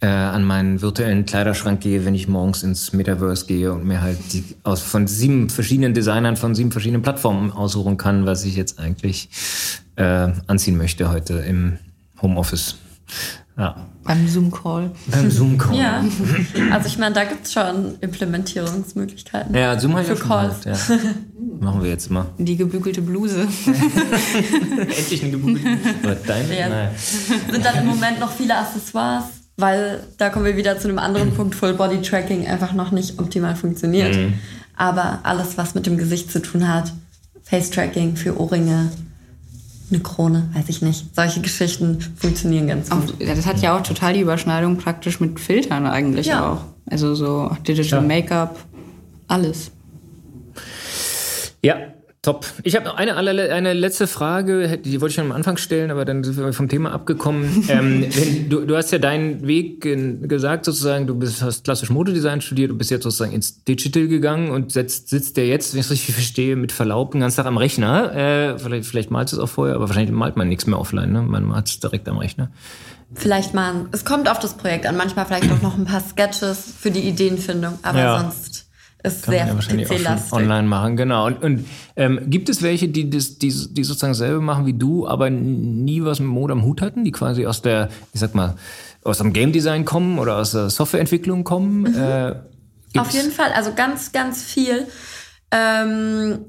[0.02, 4.18] äh, an meinen virtuellen Kleiderschrank gehe, wenn ich morgens ins Metaverse gehe und mir halt
[4.32, 8.80] die aus von sieben verschiedenen Designern von sieben verschiedenen Plattformen aussuchen kann, was ich jetzt
[8.80, 9.28] eigentlich
[9.94, 11.78] äh, anziehen möchte heute im
[12.20, 12.76] Homeoffice.
[13.56, 13.76] Ja.
[14.02, 14.90] Beim Zoom-Call.
[15.06, 15.76] Beim Zoom-Call.
[15.76, 16.04] Ja,
[16.72, 19.54] also ich meine, da gibt es schon Implementierungsmöglichkeiten.
[19.54, 20.62] Ja, Zoom habe ich für Calls.
[20.62, 20.98] Gemacht, ja.
[21.60, 22.26] Machen wir jetzt mal.
[22.38, 23.42] Die gebügelte Bluse.
[24.78, 26.16] Endlich eine gebügelte Bluse.
[26.26, 26.58] Deine?
[26.58, 26.68] Ja.
[26.68, 26.90] Nein.
[26.96, 31.30] Sind dann im Moment noch viele Accessoires weil da kommen wir wieder zu einem anderen
[31.30, 31.34] mhm.
[31.34, 34.16] Punkt, Full Body Tracking einfach noch nicht optimal funktioniert.
[34.16, 34.34] Mhm.
[34.76, 36.92] Aber alles, was mit dem Gesicht zu tun hat,
[37.42, 38.90] Face Tracking für Ohrringe,
[39.90, 41.14] eine Krone, weiß ich nicht.
[41.14, 43.12] Solche Geschichten funktionieren ganz gut.
[43.12, 46.50] Auch, das hat ja auch total die Überschneidung praktisch mit Filtern eigentlich ja.
[46.50, 46.64] auch.
[46.86, 48.08] Also so Digital ja.
[48.08, 48.58] Make-up,
[49.28, 49.70] alles.
[51.62, 51.76] Ja,
[52.24, 52.46] Top.
[52.62, 56.04] Ich habe noch eine, eine letzte Frage, die wollte ich schon am Anfang stellen, aber
[56.04, 57.64] dann sind wir vom Thema abgekommen.
[57.68, 62.40] ähm, wenn, du, du hast ja deinen Weg gesagt, sozusagen, du bist, hast klassisch Modedesign
[62.40, 65.86] studiert und bist jetzt sozusagen ins Digital gegangen und setzt, sitzt der jetzt, wenn ich
[65.86, 68.14] es richtig verstehe, mit Verlaub den ganzen Tag am Rechner.
[68.14, 71.10] Äh, vielleicht, vielleicht malst du es auch vorher, aber wahrscheinlich malt man nichts mehr offline,
[71.10, 71.22] ne?
[71.22, 72.52] Man malt es direkt am Rechner.
[73.14, 76.72] Vielleicht mal, es kommt auf das Projekt an, manchmal vielleicht auch noch ein paar Sketches
[76.78, 78.20] für die Ideenfindung, aber ja.
[78.20, 78.51] sonst
[79.02, 81.26] ist Kann sehr ja wahrscheinlich auch online machen, genau.
[81.26, 85.06] Und, und ähm, gibt es welche, die, das, die, die sozusagen selber machen wie du,
[85.06, 88.56] aber nie was mit Mode am Hut hatten, die quasi aus der, ich sag mal,
[89.02, 91.82] aus dem Game Design kommen oder aus der Softwareentwicklung kommen?
[91.82, 91.94] Mhm.
[91.94, 94.86] Äh, Auf jeden Fall, also ganz, ganz viel.
[95.50, 96.46] Ähm,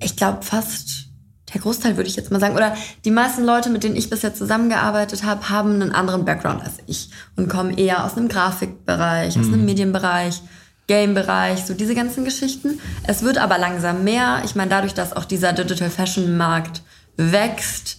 [0.00, 1.08] ich glaube fast
[1.52, 4.34] der Großteil würde ich jetzt mal sagen, oder die meisten Leute, mit denen ich bisher
[4.34, 9.40] zusammengearbeitet habe, haben einen anderen Background als ich und kommen eher aus einem Grafikbereich, mhm.
[9.40, 10.42] aus einem Medienbereich
[10.88, 12.80] Game-Bereich, so diese ganzen Geschichten.
[13.06, 14.42] Es wird aber langsam mehr.
[14.44, 16.82] Ich meine, dadurch, dass auch dieser Digital Fashion Markt
[17.16, 17.98] wächst,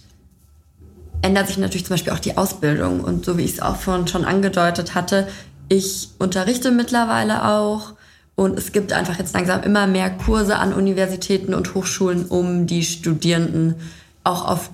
[1.22, 3.02] ändert sich natürlich zum Beispiel auch die Ausbildung.
[3.02, 5.28] Und so wie ich es auch vorhin schon angedeutet hatte,
[5.70, 7.94] ich unterrichte mittlerweile auch.
[8.36, 12.84] Und es gibt einfach jetzt langsam immer mehr Kurse an Universitäten und Hochschulen, um die
[12.84, 13.76] Studierenden
[14.24, 14.72] auch auf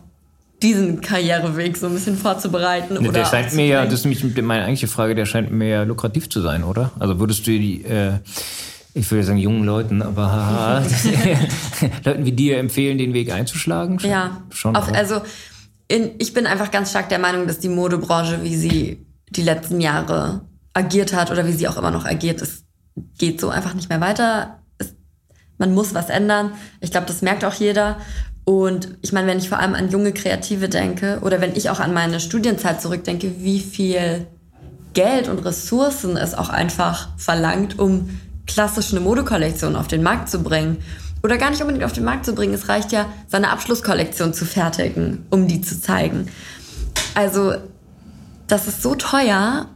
[0.65, 2.97] diesen Karriereweg so ein bisschen vorzubereiten?
[2.99, 5.83] Nee, der scheint mir ja, das ist nämlich meine eigentliche Frage, der scheint mir ja
[5.83, 6.91] lukrativ zu sein, oder?
[6.99, 8.13] Also würdest du die, äh,
[8.95, 10.83] ich würde sagen jungen Leuten, aber haha,
[12.03, 13.99] Leuten wie dir empfehlen, den Weg einzuschlagen?
[13.99, 14.75] Schon, ja, schon.
[14.75, 15.21] Auf, also
[15.87, 19.79] in, ich bin einfach ganz stark der Meinung, dass die Modebranche, wie sie die letzten
[19.81, 20.41] Jahre
[20.73, 22.63] agiert hat oder wie sie auch immer noch agiert, es
[23.19, 24.59] geht so einfach nicht mehr weiter.
[24.79, 24.95] Es,
[25.59, 26.53] man muss was ändern.
[26.81, 27.97] Ich glaube, das merkt auch jeder.
[28.45, 31.79] Und ich meine, wenn ich vor allem an junge Kreative denke oder wenn ich auch
[31.79, 34.27] an meine Studienzeit zurückdenke, wie viel
[34.93, 38.09] Geld und Ressourcen es auch einfach verlangt, um
[38.45, 40.77] klassisch eine Modekollektion auf den Markt zu bringen.
[41.23, 42.53] Oder gar nicht unbedingt auf den Markt zu bringen.
[42.53, 46.27] Es reicht ja, seine Abschlusskollektion zu fertigen, um die zu zeigen.
[47.15, 47.55] Also,
[48.45, 49.67] das ist so teuer.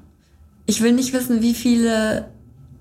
[0.68, 2.30] Ich will nicht wissen, wie viele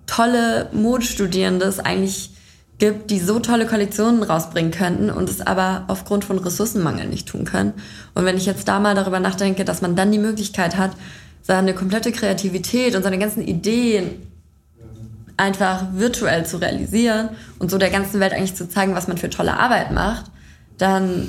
[0.06, 2.30] tolle Modestudierende es eigentlich
[2.78, 7.44] gibt, die so tolle Kollektionen rausbringen könnten und es aber aufgrund von Ressourcenmangel nicht tun
[7.44, 7.72] können.
[8.14, 10.92] Und wenn ich jetzt da mal darüber nachdenke, dass man dann die Möglichkeit hat,
[11.42, 14.22] seine komplette Kreativität und seine ganzen Ideen
[15.36, 19.30] einfach virtuell zu realisieren und so der ganzen Welt eigentlich zu zeigen, was man für
[19.30, 20.26] tolle Arbeit macht,
[20.78, 21.28] dann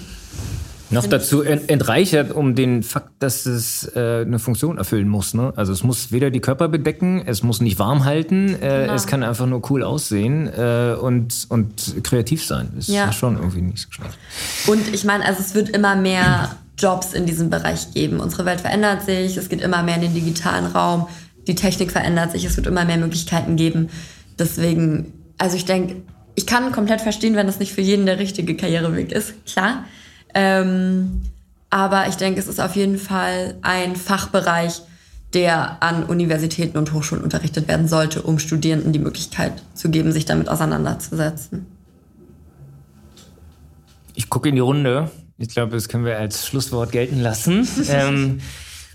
[0.92, 5.34] noch dazu entreichert um den Fakt, dass es äh, eine Funktion erfüllen muss.
[5.34, 5.54] Ne?
[5.56, 8.94] Also es muss weder die Körper bedecken, es muss nicht warm halten, äh, genau.
[8.94, 12.72] es kann einfach nur cool aussehen äh, und, und kreativ sein.
[12.78, 13.12] Ist ja.
[13.12, 14.18] schon irgendwie nicht so schlecht.
[14.68, 18.20] Und ich meine, also es wird immer mehr Jobs in diesem Bereich geben.
[18.20, 21.08] Unsere Welt verändert sich, es geht immer mehr in den digitalen Raum,
[21.48, 23.90] die Technik verändert sich, es wird immer mehr Möglichkeiten geben.
[24.38, 25.98] Deswegen, also ich denke,
[26.36, 29.84] ich kann komplett verstehen, wenn das nicht für jeden der richtige Karriereweg ist, klar.
[30.34, 31.22] Ähm,
[31.70, 34.82] aber ich denke, es ist auf jeden Fall ein Fachbereich,
[35.34, 40.26] der an Universitäten und Hochschulen unterrichtet werden sollte, um Studierenden die Möglichkeit zu geben, sich
[40.26, 41.68] damit auseinanderzusetzen.
[44.16, 45.12] Ich gucke in die Runde.
[45.38, 47.68] Ich glaube, das können wir als Schlusswort gelten lassen.
[47.90, 48.42] ähm,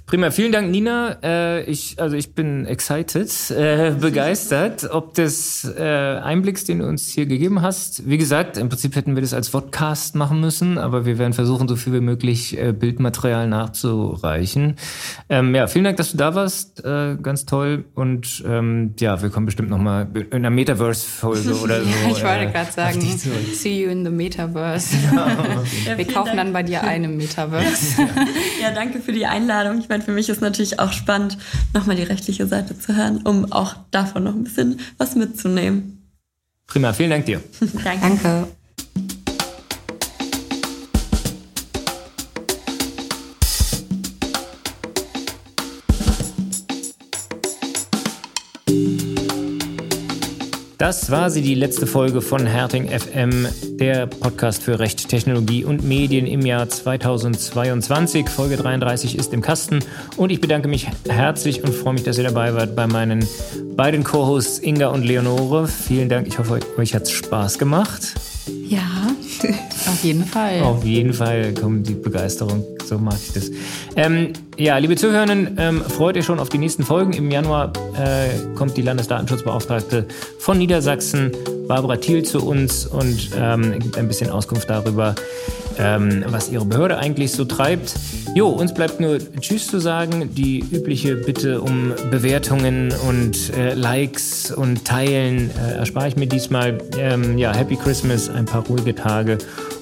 [0.07, 1.17] Prima, vielen Dank, Nina.
[1.23, 7.09] Äh, ich, also ich bin excited, äh, begeistert, ob des äh, Einblicks, den du uns
[7.09, 8.07] hier gegeben hast.
[8.07, 11.69] Wie gesagt, im Prinzip hätten wir das als Vodcast machen müssen, aber wir werden versuchen,
[11.69, 14.77] so viel wie möglich äh, Bildmaterial nachzureichen.
[15.31, 16.85] Ähm, ja, vielen Dank, dass du da warst.
[16.85, 17.87] Äh, ganz toll.
[17.95, 21.89] Und ähm, ja, wir kommen bestimmt noch mal in einer Metaverse-Folge oder so.
[21.89, 24.97] ja, ich wollte äh, gerade sagen, see you in the Metaverse.
[25.87, 26.37] Ja, wir kaufen Dank.
[26.37, 28.03] dann bei dir eine Metaverse.
[28.61, 29.79] ja, danke für die Einladung.
[29.79, 31.39] Ich meine, für mich ist natürlich auch spannend,
[31.73, 36.11] nochmal die rechtliche Seite zu hören, um auch davon noch ein bisschen was mitzunehmen.
[36.67, 37.41] Prima, vielen Dank dir.
[37.85, 38.01] Danke.
[38.01, 38.49] Danke.
[50.85, 53.49] Das war sie, die letzte Folge von Herting FM,
[53.81, 58.29] der Podcast für Recht, Technologie und Medien im Jahr 2022.
[58.29, 59.79] Folge 33 ist im Kasten
[60.19, 63.27] und ich bedanke mich herzlich und freue mich, dass ihr dabei wart bei meinen
[63.75, 65.69] beiden Co-Hosts Inga und Leonore.
[65.69, 68.13] Vielen Dank, ich hoffe, euch hat es Spaß gemacht.
[68.69, 69.07] Ja,
[69.87, 70.61] auf jeden Fall.
[70.61, 73.51] Auf jeden Fall kommt die Begeisterung, so mag ich das.
[73.97, 77.13] Ähm, ja, liebe Zuhörerinnen, ähm, freut ihr schon auf die nächsten Folgen.
[77.13, 80.07] Im Januar äh, kommt die Landesdatenschutzbeauftragte
[80.39, 81.33] von Niedersachsen,
[81.67, 85.15] Barbara Thiel, zu uns und ähm, gibt ein bisschen Auskunft darüber,
[85.79, 87.95] ähm, was ihre Behörde eigentlich so treibt.
[88.35, 90.31] Jo, uns bleibt nur Tschüss zu sagen.
[90.35, 96.79] Die übliche Bitte um Bewertungen und äh, Likes und Teilen äh, erspare ich mir diesmal.
[96.99, 99.39] Ähm, ja, Happy Christmas, ein paar ruhige Tage